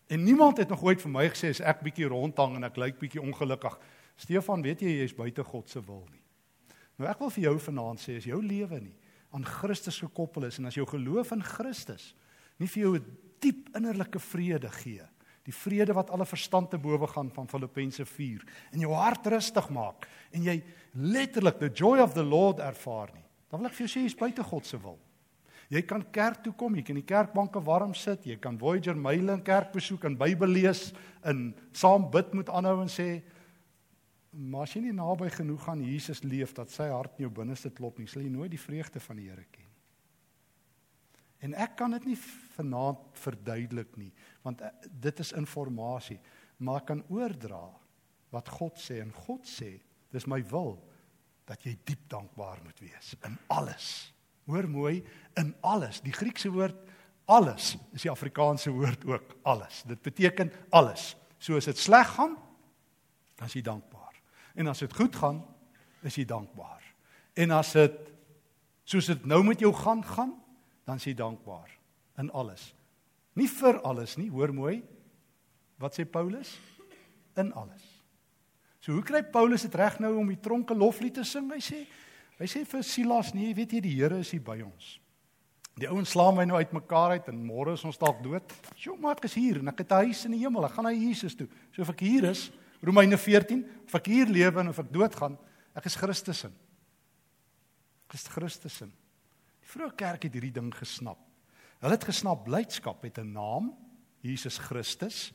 En 0.07 0.23
niemand 0.23 0.57
het 0.57 0.69
nog 0.69 0.83
ooit 0.83 1.01
vir 1.01 1.11
my 1.11 1.25
gesê 1.29 1.49
as 1.49 1.63
ek 1.65 1.81
bietjie 1.85 2.09
rondhang 2.11 2.55
en 2.59 2.67
ek 2.67 2.77
lyk 2.77 2.99
bietjie 3.01 3.21
ongelukkig. 3.21 3.77
Stefan, 4.15 4.61
weet 4.61 4.83
jy 4.85 4.99
jy's 4.99 5.15
buite 5.17 5.43
God 5.43 5.69
se 5.69 5.81
wil 5.81 6.05
nie. 6.11 6.21
Nou 6.99 7.09
ek 7.09 7.19
wil 7.19 7.33
vir 7.33 7.47
jou 7.49 7.55
vanaand 7.67 7.99
sê 7.99 8.19
as 8.19 8.27
jou 8.29 8.39
lewe 8.43 8.79
nie 8.79 8.95
aan 9.35 9.43
Christus 9.43 9.97
gekoppel 9.99 10.47
is 10.47 10.61
en 10.61 10.69
as 10.69 10.77
jou 10.77 10.85
geloof 10.87 11.33
in 11.35 11.43
Christus 11.43 12.13
nie 12.61 12.69
vir 12.71 12.83
jou 12.83 12.93
'n 12.95 13.17
diep 13.43 13.75
innerlike 13.75 14.19
vrede 14.19 14.69
gee, 14.69 15.03
die 15.43 15.53
vrede 15.53 15.93
wat 15.93 16.09
alle 16.09 16.25
verstand 16.25 16.69
te 16.69 16.77
bowe 16.77 17.07
gaan 17.07 17.29
van 17.31 17.47
Filippense 17.47 18.05
4 18.05 18.45
en 18.71 18.79
jou 18.79 18.93
hart 18.93 19.27
rustig 19.27 19.69
maak 19.69 20.07
en 20.31 20.43
jy 20.43 20.63
letterlik 20.93 21.59
the 21.59 21.69
joy 21.69 21.99
of 21.99 22.13
the 22.13 22.23
Lord 22.23 22.59
ervaar 22.59 23.11
nie. 23.13 23.25
Dan 23.49 23.59
wil 23.59 23.69
ek 23.69 23.75
vir 23.75 23.87
jou 23.87 23.99
sê 23.99 24.03
jy's 24.03 24.15
buite 24.15 24.43
God 24.43 24.65
se 24.65 24.77
wil. 24.77 24.99
Jy 25.73 25.81
kan 25.89 26.03
kerk 26.13 26.43
toe 26.45 26.53
kom, 26.53 26.75
jy 26.77 26.83
kan 26.85 26.97
die 26.99 27.07
kerkbanke 27.07 27.61
warm 27.65 27.95
sit, 27.97 28.27
jy 28.29 28.37
kan 28.41 28.57
Voyager 28.61 28.97
Mail 28.97 29.31
in 29.33 29.41
kerk 29.45 29.71
besoek 29.73 30.05
en 30.05 30.17
Bybel 30.19 30.53
lees 30.53 30.91
en 31.25 31.47
saam 31.73 32.05
bid 32.13 32.35
met 32.37 32.51
aanhou 32.53 32.83
en 32.83 32.91
sê 32.91 33.09
maar 34.35 34.65
as 34.65 34.73
jy 34.75 34.81
nie 34.83 34.95
naby 34.95 35.29
genoeg 35.31 35.63
aan 35.71 35.83
Jesus 35.85 36.19
leef 36.27 36.51
dat 36.57 36.71
sy 36.73 36.89
hart 36.91 37.15
in 37.15 37.25
jou 37.25 37.31
binneste 37.37 37.71
klop 37.71 38.01
nie, 38.01 38.07
sal 38.11 38.25
jy 38.25 38.31
nooit 38.33 38.51
die 38.51 38.59
vreugde 38.59 38.99
van 38.99 39.19
die 39.21 39.29
Here 39.29 39.45
ken. 39.47 39.69
En 41.45 41.55
ek 41.61 41.77
kan 41.79 41.93
dit 41.95 42.09
nie 42.09 42.17
vanaand 42.55 43.19
verduidelik 43.21 43.95
nie, 44.01 44.11
want 44.43 44.63
eh, 44.65 44.73
dit 44.89 45.21
is 45.23 45.31
inligting, 45.37 46.19
maar 46.57 46.81
ek 46.81 46.89
kan 46.91 47.03
oordra 47.13 47.63
wat 48.33 48.51
God 48.57 48.79
sê 48.81 48.99
en 49.03 49.13
God 49.25 49.47
sê, 49.47 49.75
dis 50.11 50.27
my 50.27 50.41
wil 50.51 50.77
dat 51.47 51.63
jy 51.63 51.75
diep 51.85 52.07
dankbaar 52.11 52.63
moet 52.65 52.79
wees 52.83 53.13
in 53.27 53.37
alles. 53.53 54.11
Hoor 54.45 54.69
mooi, 54.69 55.03
in 55.35 55.53
alles. 55.65 56.01
Die 56.05 56.13
Griekse 56.13 56.51
woord 56.53 56.77
alles 57.25 57.73
is 57.93 58.05
die 58.05 58.11
Afrikaanse 58.11 58.69
woord 58.69 59.05
ook 59.05 59.35
alles. 59.41 59.83
Dit 59.87 60.01
beteken 60.05 60.51
alles. 60.69 61.15
So 61.41 61.57
as 61.57 61.65
dit 61.65 61.77
sleg 61.77 62.07
gaan, 62.17 62.35
dan 63.35 63.49
is 63.49 63.57
jy 63.57 63.63
dankbaar. 63.65 64.13
En 64.55 64.69
as 64.71 64.83
dit 64.85 64.93
goed 64.93 65.15
gaan, 65.15 65.41
is 66.05 66.15
jy 66.15 66.25
dankbaar. 66.29 66.83
En 67.35 67.51
as 67.51 67.73
dit 67.75 67.97
soos 68.85 69.09
dit 69.09 69.25
nou 69.25 69.41
met 69.43 69.59
jou 69.59 69.73
gaan 69.73 70.03
gaan, 70.05 70.35
dan 70.85 71.01
is 71.01 71.07
jy 71.09 71.15
dankbaar 71.17 71.71
in 72.21 72.29
alles. 72.31 72.69
Nie 73.35 73.49
vir 73.51 73.81
alles 73.83 74.15
nie, 74.15 74.29
hoor 74.31 74.53
mooi. 74.55 74.79
Wat 75.81 75.97
sê 75.97 76.05
Paulus? 76.07 76.53
In 77.35 77.51
alles. 77.57 77.83
So 78.79 78.93
hoe 78.93 79.03
kry 79.03 79.23
Paulus 79.25 79.65
dit 79.65 79.75
reg 79.75 79.97
nou 79.99 80.13
om 80.21 80.29
die 80.29 80.39
tronke 80.39 80.77
loflied 80.77 81.17
te 81.17 81.25
sing? 81.27 81.49
Hy 81.51 81.59
sê 81.59 81.81
Hy 82.39 82.47
sê 82.51 82.65
vir 82.67 82.83
Silas, 82.83 83.33
nee, 83.33 83.53
weet 83.55 83.77
jy 83.77 83.81
die 83.81 83.95
Here 83.95 84.19
is 84.19 84.33
hier 84.35 84.43
by 84.43 84.57
ons. 84.65 84.97
Die 85.79 85.87
ouens 85.91 86.13
slaan 86.15 86.37
my 86.37 86.45
nou 86.47 86.59
uitmekaar 86.59 87.17
uit 87.17 87.29
en 87.31 87.39
môre 87.47 87.73
is 87.75 87.83
ons 87.87 87.99
dalk 87.99 88.21
dood. 88.23 88.53
Sjoe, 88.79 88.95
maar 88.99 89.17
ek 89.17 89.27
is 89.27 89.35
hier 89.35 89.59
en 89.59 89.71
ek 89.71 89.83
het 89.83 89.91
'n 89.91 90.07
huis 90.07 90.25
in 90.25 90.31
die 90.31 90.43
hemel. 90.43 90.65
Ek 90.65 90.71
gaan 90.71 90.85
na 90.85 90.91
Jesus 90.91 91.35
toe. 91.35 91.47
So 91.73 91.81
of 91.81 91.89
ek 91.89 91.99
hier 91.99 92.23
is, 92.23 92.51
Romeine 92.81 93.17
14, 93.17 93.65
of 93.85 93.95
ek 93.95 94.05
hier 94.05 94.25
lewe 94.25 94.59
en 94.59 94.69
of 94.69 94.79
ek 94.79 94.91
doodgaan, 94.91 95.37
ek 95.75 95.85
is 95.85 95.95
Christus 95.95 96.43
in. 96.45 96.53
Ek 98.07 98.13
is 98.13 98.27
Christus 98.27 98.81
in. 98.81 98.91
Die 99.61 99.67
vroeë 99.67 99.95
kerk 99.95 100.23
het 100.23 100.33
hierdie 100.33 100.53
ding 100.53 100.73
gesnap. 100.73 101.17
Hulle 101.81 101.91
het 101.91 102.03
gesnap 102.03 102.45
blydskap 102.45 103.03
het 103.03 103.19
'n 103.19 103.33
naam, 103.33 103.73
Jesus 104.21 104.57
Christus 104.57 105.33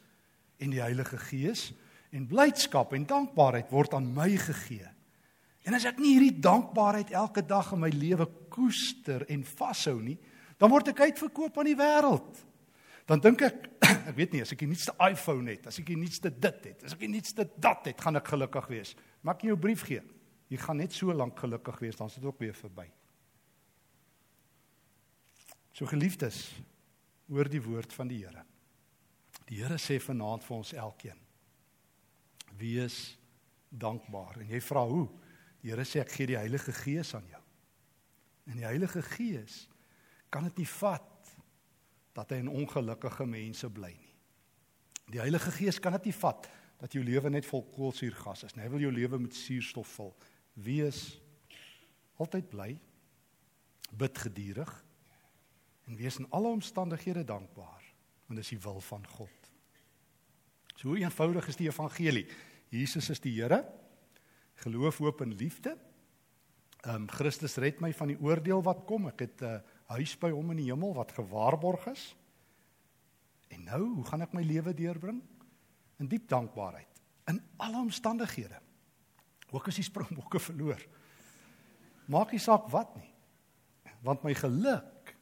en 0.59 0.71
die 0.71 0.81
Heilige 0.81 1.19
Gees 1.19 1.73
en 2.13 2.27
blydskap 2.27 2.93
en 2.93 3.07
dankbaarheid 3.07 3.71
word 3.71 3.95
aan 3.95 4.15
my 4.15 4.37
gegee. 4.37 4.89
En 5.69 5.77
as 5.77 5.85
ek 5.89 5.99
nie 6.01 6.15
hierdie 6.17 6.41
dankbaarheid 6.41 7.13
elke 7.17 7.43
dag 7.45 7.73
in 7.75 7.83
my 7.83 7.91
lewe 7.93 8.27
koester 8.53 9.27
en 9.29 9.43
vashou 9.45 9.99
nie, 10.03 10.17
dan 10.61 10.73
word 10.73 10.93
ek 10.93 11.03
uitverkoop 11.09 11.59
aan 11.61 11.69
die 11.69 11.79
wêreld. 11.79 12.41
Dan 13.09 13.23
dink 13.25 13.43
ek, 13.45 13.67
ek 14.11 14.17
weet 14.17 14.37
nie 14.37 14.43
as 14.45 14.53
ek 14.55 14.63
die 14.63 14.71
nuutste 14.71 14.95
iPhone 15.05 15.51
het, 15.51 15.69
as 15.69 15.81
ek 15.83 15.89
die 15.91 15.99
nuutste 15.99 16.33
dit 16.33 16.67
het, 16.71 16.85
as 16.87 16.95
ek 16.97 17.05
die 17.05 17.13
nuutste 17.13 17.47
dat 17.59 17.89
het, 17.91 18.01
gaan 18.01 18.21
ek 18.21 18.33
gelukkig 18.33 18.71
wees. 18.73 18.95
Maak 19.27 19.43
jy 19.43 19.53
jou 19.53 19.61
brief 19.61 19.85
gee. 19.89 20.03
Jy 20.51 20.59
gaan 20.63 20.81
net 20.83 20.95
so 20.97 21.15
lank 21.15 21.39
gelukkig 21.39 21.79
wees, 21.83 21.99
dan 21.99 22.11
is 22.11 22.19
dit 22.19 22.27
ook 22.27 22.41
weer 22.43 22.57
verby. 22.57 22.89
So 25.77 25.89
geliefdes, 25.89 26.43
hoor 27.31 27.49
die 27.49 27.63
woord 27.63 27.95
van 27.95 28.11
die 28.11 28.23
Here. 28.25 28.43
Die 29.49 29.61
Here 29.63 29.79
sê 29.79 30.01
vanaand 30.03 30.45
vir 30.47 30.57
ons 30.57 30.73
elkeen: 30.75 31.21
Wees 32.59 32.99
dankbaar. 33.71 34.41
En 34.43 34.51
jy 34.51 34.61
vra 34.63 34.83
hoe? 34.87 35.07
Die 35.61 35.71
Here 35.73 35.85
sê 35.85 36.01
ek 36.03 36.13
gee 36.15 36.31
die 36.31 36.39
Heilige 36.39 36.73
Gees 36.73 37.13
aan 37.17 37.27
jou. 37.29 37.43
En 38.51 38.61
die 38.61 38.67
Heilige 38.67 39.03
Gees 39.05 39.67
kan 40.33 40.47
dit 40.49 40.63
nie 40.63 40.71
vat 40.79 41.35
dat 42.17 42.33
hy 42.33 42.41
in 42.43 42.51
ongelukkige 42.53 43.27
mense 43.29 43.69
bly 43.73 43.93
nie. 43.93 44.15
Die 45.11 45.21
Heilige 45.23 45.53
Gees 45.55 45.81
kan 45.83 45.97
dit 45.99 46.11
nie 46.11 46.17
vat 46.17 46.49
dat 46.81 46.95
jou 46.97 47.03
lewe 47.05 47.33
net 47.33 47.47
vol 47.49 47.65
koolsuurgas 47.75 48.47
is 48.47 48.55
nie. 48.57 48.65
Hy 48.65 48.71
wil 48.73 48.85
jou 48.87 48.93
lewe 48.95 49.19
met 49.27 49.37
suurstof 49.37 49.91
vul. 49.99 50.15
Wees 50.65 51.03
altyd 52.21 52.49
bly, 52.53 52.71
bid 54.01 54.23
geduldig 54.23 54.71
en 55.89 55.99
wees 55.99 56.21
in 56.21 56.29
alle 56.37 56.53
omstandighede 56.55 57.25
dankbaar, 57.27 57.85
want 58.29 58.39
dit 58.39 58.45
is 58.45 58.53
die 58.55 58.63
wil 58.63 58.81
van 58.87 59.07
God. 59.17 59.51
So 60.77 60.93
hoe 60.93 61.01
eenvoudig 61.03 61.49
is 61.51 61.59
die 61.59 61.69
evangelie? 61.69 62.25
Jesus 62.71 63.11
is 63.11 63.21
die 63.21 63.35
Here. 63.37 63.65
Geloof, 64.61 64.99
hoop 64.99 65.21
en 65.25 65.35
liefde. 65.35 65.77
Ehm 66.81 66.95
um, 66.95 67.09
Christus 67.09 67.57
red 67.61 67.81
my 67.81 67.93
van 67.97 68.13
die 68.13 68.19
oordeel 68.21 68.63
wat 68.65 68.85
kom. 68.89 69.09
Ek 69.09 69.21
het 69.21 69.41
'n 69.41 69.45
uh, 69.45 69.61
huis 69.97 70.17
by 70.19 70.31
hom 70.31 70.51
in 70.51 70.57
die 70.57 70.71
hemel 70.73 70.95
wat 70.95 71.13
gewaarborg 71.13 71.87
is. 71.87 72.17
En 73.49 73.65
nou, 73.65 73.83
hoe 73.95 74.05
gaan 74.05 74.23
ek 74.23 74.33
my 74.33 74.43
lewe 74.43 74.75
deurbring? 74.75 75.23
In 75.99 76.09
diep 76.09 76.29
dankbaarheid 76.29 76.89
in 77.31 77.43
alle 77.57 77.77
omstandighede. 77.77 78.61
Ook 79.51 79.69
as 79.69 79.75
die 79.75 79.85
springbokke 79.85 80.41
verloor. 80.49 80.81
Maak 82.07 82.33
nie 82.33 82.41
saak 82.43 82.69
wat 82.71 82.97
nie. 82.97 83.13
Want 84.03 84.23
my 84.23 84.35
geluk 84.35 85.15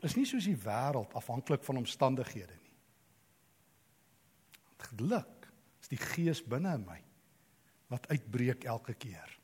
is 0.00 0.14
nie 0.14 0.26
soos 0.26 0.44
die 0.44 0.56
wêreld 0.56 1.14
afhanklik 1.14 1.64
van 1.64 1.76
omstandighede 1.76 2.54
nie. 2.62 2.76
Geluk 4.78 5.50
is 5.82 5.88
die 5.88 5.98
gees 6.00 6.42
binne 6.42 6.74
in 6.74 6.86
my 6.86 7.07
wat 7.88 8.08
uitbreek 8.12 8.64
elke 8.64 8.94
keer 8.94 9.34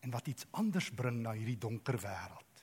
en 0.00 0.12
wat 0.14 0.28
iets 0.30 0.46
anders 0.50 0.90
bring 0.94 1.22
na 1.22 1.32
hierdie 1.34 1.58
donker 1.58 1.98
wêreld. 1.98 2.62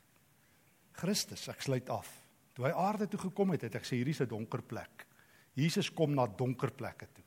Christus, 0.95 1.49
ek 1.51 1.61
sluit 1.61 1.89
af. 1.91 2.07
Toe 2.55 2.69
hy 2.69 2.71
aarde 2.79 3.09
toe 3.11 3.19
gekom 3.19 3.51
het, 3.51 3.65
het 3.67 3.75
ek 3.75 3.87
sê 3.87 3.99
hierdie 3.99 4.15
is 4.15 4.21
'n 4.21 4.31
donker 4.31 4.61
plek. 4.61 5.05
Jesus 5.53 5.89
kom 5.91 6.15
na 6.15 6.27
donker 6.27 6.71
plekke 6.71 7.07
toe. 7.13 7.23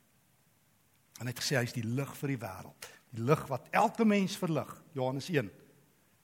En 1.21 1.27
hy 1.27 1.33
het 1.33 1.41
gesê 1.41 1.57
hy 1.57 1.65
is 1.65 1.73
die 1.73 1.85
lig 1.85 2.17
vir 2.17 2.29
die 2.29 2.41
wêreld. 2.41 2.89
Die 3.11 3.23
lig 3.23 3.47
wat 3.49 3.69
elke 3.71 4.05
mens 4.05 4.37
verlig. 4.37 4.71
Johannes 4.95 5.29
1 5.29 5.51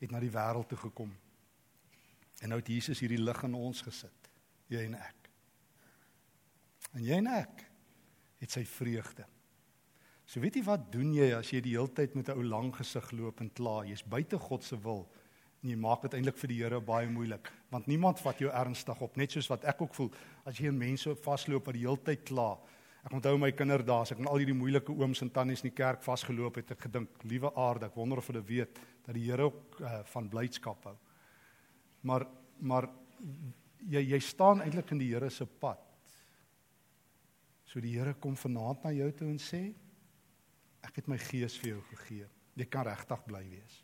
het 0.01 0.11
na 0.11 0.21
die 0.21 0.31
wêreld 0.31 0.69
toe 0.69 0.79
gekom. 0.79 1.13
En 2.41 2.49
nou 2.49 2.59
het 2.61 2.69
Jesus 2.69 3.01
hierdie 3.01 3.23
lig 3.23 3.43
in 3.43 3.55
ons 3.55 3.83
gesit, 3.83 4.31
jy 4.69 4.85
en 4.85 4.95
ek. 4.95 5.31
En 6.93 7.05
jy 7.05 7.19
en 7.23 7.27
ek 7.27 7.65
het 8.43 8.51
sy 8.51 8.65
vreugde. 8.69 9.27
So 10.35 10.43
weet 10.43 10.57
jy 10.59 10.65
wat 10.67 10.89
doen 10.91 11.13
jy 11.15 11.29
as 11.31 11.53
jy 11.53 11.61
die 11.63 11.77
hele 11.77 11.93
tyd 11.95 12.17
met 12.19 12.27
'n 12.27 12.35
ou 12.35 12.43
lang 12.43 12.73
gesig 12.75 13.13
loop 13.13 13.41
en 13.41 13.49
kla, 13.55 13.85
jy's 13.87 14.03
buite 14.03 14.37
God 14.37 14.65
se 14.65 14.75
wil 14.77 15.07
en 15.63 15.71
jy 15.71 15.77
maak 15.77 16.03
dit 16.03 16.15
eintlik 16.15 16.37
vir 16.37 16.49
die 16.49 16.57
Here 16.59 16.81
baie 16.81 17.07
moeilik, 17.07 17.51
want 17.71 17.87
niemand 17.87 18.19
vat 18.19 18.41
jou 18.41 18.51
ernstig 18.51 19.01
op, 19.01 19.17
net 19.17 19.31
soos 19.31 19.49
wat 19.49 19.65
ek 19.65 19.83
ook 19.83 19.95
voel 19.95 20.11
as 20.45 20.59
jy 20.59 20.73
mense 20.73 21.15
vasloop 21.15 21.67
wat 21.67 21.75
die 21.75 21.87
hele 21.87 21.97
tyd 21.97 22.25
kla. 22.25 22.59
Ek 23.05 23.13
onthou 23.13 23.39
my 23.39 23.53
kinderdae, 23.53 24.11
ek 24.11 24.19
met 24.19 24.29
al 24.29 24.39
hierdie 24.39 24.59
moeilike 24.59 24.91
ooms 24.91 25.23
en 25.23 25.31
tannies 25.31 25.63
in 25.63 25.71
die 25.71 25.77
kerk 25.77 26.03
vasgeloop 26.03 26.57
het, 26.57 26.71
ek 26.73 26.81
gedink, 26.81 27.09
liewe 27.23 27.55
aarde, 27.55 27.87
ek 27.87 27.95
wonder 27.95 28.19
of 28.19 28.27
hulle 28.27 28.43
weet 28.43 28.75
dat 29.07 29.15
die 29.15 29.31
Here 29.31 29.45
ook 29.45 29.81
uh, 29.81 30.03
van 30.03 30.29
blydskap 30.29 30.85
hou. 30.85 30.97
Maar 32.03 32.27
maar 32.61 32.91
jy 33.87 34.03
jy 34.11 34.19
staan 34.19 34.63
eintlik 34.63 34.91
in 34.91 34.99
die 34.99 35.15
Here 35.15 35.31
se 35.31 35.47
pad. 35.47 35.79
So 37.67 37.81
die 37.81 37.95
Here 37.97 38.15
kom 38.15 38.35
vanaand 38.35 38.83
na 38.83 38.91
jou 38.91 39.13
toe 39.13 39.29
en 39.29 39.39
sê 39.39 39.75
ek 40.85 41.01
het 41.01 41.09
my 41.11 41.19
gees 41.19 41.57
vir 41.61 41.75
jou 41.75 41.81
gegee. 41.93 42.29
Jy 42.59 42.67
kan 42.71 42.87
regtig 42.87 43.25
bly 43.27 43.43
wees. 43.49 43.81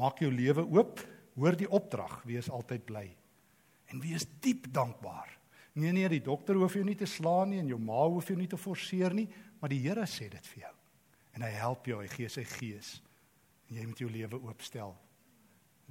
Maak 0.00 0.22
jou 0.22 0.30
lewe 0.32 0.64
oop, 0.64 1.02
hoor 1.34 1.58
die 1.58 1.68
opdrag, 1.70 2.20
wees 2.26 2.50
altyd 2.50 2.86
bly 2.86 3.08
en 3.92 4.00
wees 4.00 4.24
diep 4.42 4.64
dankbaar. 4.74 5.28
Nee 5.78 5.92
nee, 5.92 6.08
die 6.08 6.22
dokter 6.24 6.56
hoef 6.58 6.74
jou 6.74 6.82
nie 6.86 6.96
te 6.98 7.06
slaan 7.06 7.50
nie 7.52 7.60
en 7.60 7.68
jou 7.68 7.76
ma 7.78 8.00
hoef 8.08 8.30
jou 8.30 8.36
nie 8.38 8.48
te 8.50 8.58
forceer 8.58 9.14
nie, 9.14 9.26
maar 9.60 9.70
die 9.70 9.82
Here 9.84 10.06
sê 10.08 10.30
dit 10.32 10.48
vir 10.54 10.64
jou. 10.64 10.72
En 11.36 11.44
hy 11.44 11.50
help 11.58 11.86
jou, 11.86 12.00
hy 12.00 12.08
gee 12.10 12.30
sy 12.32 12.46
gees. 12.48 12.96
En 13.68 13.76
jy 13.78 13.84
moet 13.90 14.02
jou 14.02 14.08
lewe 14.10 14.40
oopstel. 14.48 14.96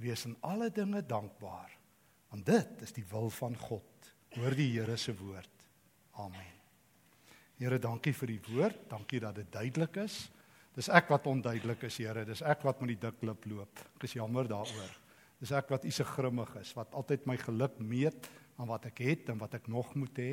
Wees 0.02 0.26
in 0.26 0.34
alle 0.42 0.68
dinge 0.74 1.04
dankbaar 1.06 1.72
Want 2.34 2.46
dit 2.50 2.80
is 2.82 2.90
die 2.96 3.04
wil 3.12 3.28
van 3.30 3.54
God. 3.54 4.06
Hoor 4.34 4.56
die 4.58 4.72
Here 4.72 4.96
se 4.98 5.12
woord. 5.14 5.66
Amen. 6.18 6.54
Here, 7.60 7.78
dankie 7.78 8.10
vir 8.10 8.32
die 8.32 8.40
woord. 8.48 8.80
Dankie 8.90 9.20
dat 9.22 9.36
dit 9.38 9.52
duidelik 9.54 10.00
is. 10.02 10.16
Dis 10.74 10.90
ek 10.90 11.10
wat 11.12 11.26
onduidelik 11.30 11.86
is, 11.86 12.00
Here. 12.02 12.24
Dis 12.26 12.42
ek 12.42 12.64
wat 12.66 12.80
met 12.82 12.94
die 12.94 13.00
dik 13.06 13.22
lip 13.22 13.46
loop. 13.46 13.82
Ek 13.94 14.06
is 14.08 14.16
jammer 14.18 14.48
daaroor. 14.50 14.96
Dis 15.38 15.52
ek 15.54 15.70
wat 15.70 15.84
u 15.86 15.92
se 15.92 16.06
grimmig 16.08 16.50
is, 16.60 16.72
wat 16.74 16.94
altyd 16.98 17.26
my 17.30 17.36
geluk 17.38 17.78
meet 17.78 18.28
aan 18.58 18.70
wat 18.70 18.86
ek 18.90 19.02
het 19.04 19.30
en 19.30 19.38
wat 19.38 19.54
ek 19.58 19.68
nog 19.70 19.92
moet 19.98 20.18
hê. 20.18 20.32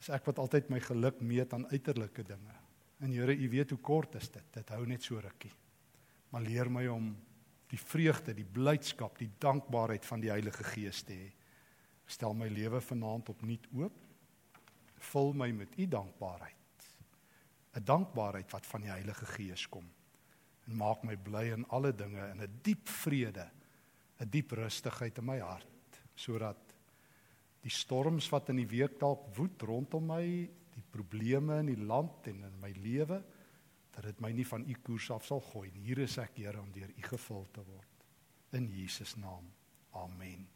Dis 0.00 0.10
ek 0.12 0.28
wat 0.28 0.40
altyd 0.40 0.70
my 0.72 0.80
geluk 0.84 1.20
meet 1.24 1.52
aan 1.56 1.68
uiterlike 1.72 2.24
dinge. 2.24 2.56
En 3.00 3.12
Here, 3.12 3.32
u 3.32 3.48
weet 3.48 3.72
hoe 3.72 3.80
kort 3.80 4.16
is 4.20 4.28
dit. 4.28 4.46
Dit 4.52 4.72
hou 4.74 4.84
net 4.88 5.04
so 5.04 5.20
rukkie. 5.20 5.52
Maar 6.30 6.44
leer 6.44 6.70
my 6.72 6.84
om 6.92 7.10
die 7.70 7.80
vreugde, 7.80 8.34
die 8.36 8.44
blydskap, 8.44 9.16
die 9.18 9.30
dankbaarheid 9.40 10.04
van 10.04 10.20
die 10.20 10.32
Heilige 10.32 10.64
Gees 10.74 11.04
te 11.06 11.16
hê. 11.16 11.28
Stel 12.10 12.34
my 12.36 12.48
lewe 12.50 12.80
vanaand 12.82 13.30
opnuut 13.32 13.68
oop. 13.78 14.00
Vul 15.10 15.32
my 15.38 15.52
met 15.54 15.78
u 15.78 15.86
dankbaarheid. 15.88 16.59
'n 17.74 17.84
Dankbaarheid 17.84 18.50
wat 18.50 18.66
van 18.66 18.80
die 18.80 18.90
Heilige 18.90 19.26
Gees 19.26 19.68
kom. 19.68 19.86
En 20.66 20.76
maak 20.76 21.04
my 21.04 21.16
bly 21.16 21.50
in 21.52 21.66
alle 21.68 21.94
dinge 21.94 22.30
in 22.30 22.42
'n 22.42 22.58
diep 22.62 22.88
vrede, 22.88 23.50
'n 24.18 24.30
diep 24.30 24.52
rustigheid 24.52 25.18
in 25.18 25.24
my 25.24 25.38
hart, 25.38 26.02
sodat 26.14 26.74
die 27.60 27.70
storms 27.70 28.28
wat 28.28 28.48
in 28.48 28.56
die 28.56 28.68
week 28.68 28.98
dalk 28.98 29.36
woed 29.36 29.62
rondom 29.62 30.06
my, 30.06 30.50
die 30.74 30.84
probleme 30.90 31.58
in 31.58 31.66
die 31.66 31.84
land 31.84 32.26
en 32.26 32.44
in 32.44 32.60
my 32.60 32.72
lewe, 32.72 33.22
dat 33.90 34.04
dit 34.04 34.20
my 34.20 34.30
nie 34.32 34.46
van 34.46 34.64
u 34.68 34.74
koers 34.82 35.10
af 35.10 35.26
sal 35.26 35.40
gooi 35.40 35.70
nie. 35.70 35.84
Hier 35.90 35.98
is 35.98 36.18
ek, 36.18 36.36
Here, 36.36 36.60
om 36.60 36.72
deur 36.72 36.88
u 36.88 37.02
gevul 37.02 37.46
te 37.52 37.64
word. 37.64 38.06
In 38.52 38.68
Jesus 38.68 39.16
naam. 39.16 39.50
Amen. 39.92 40.48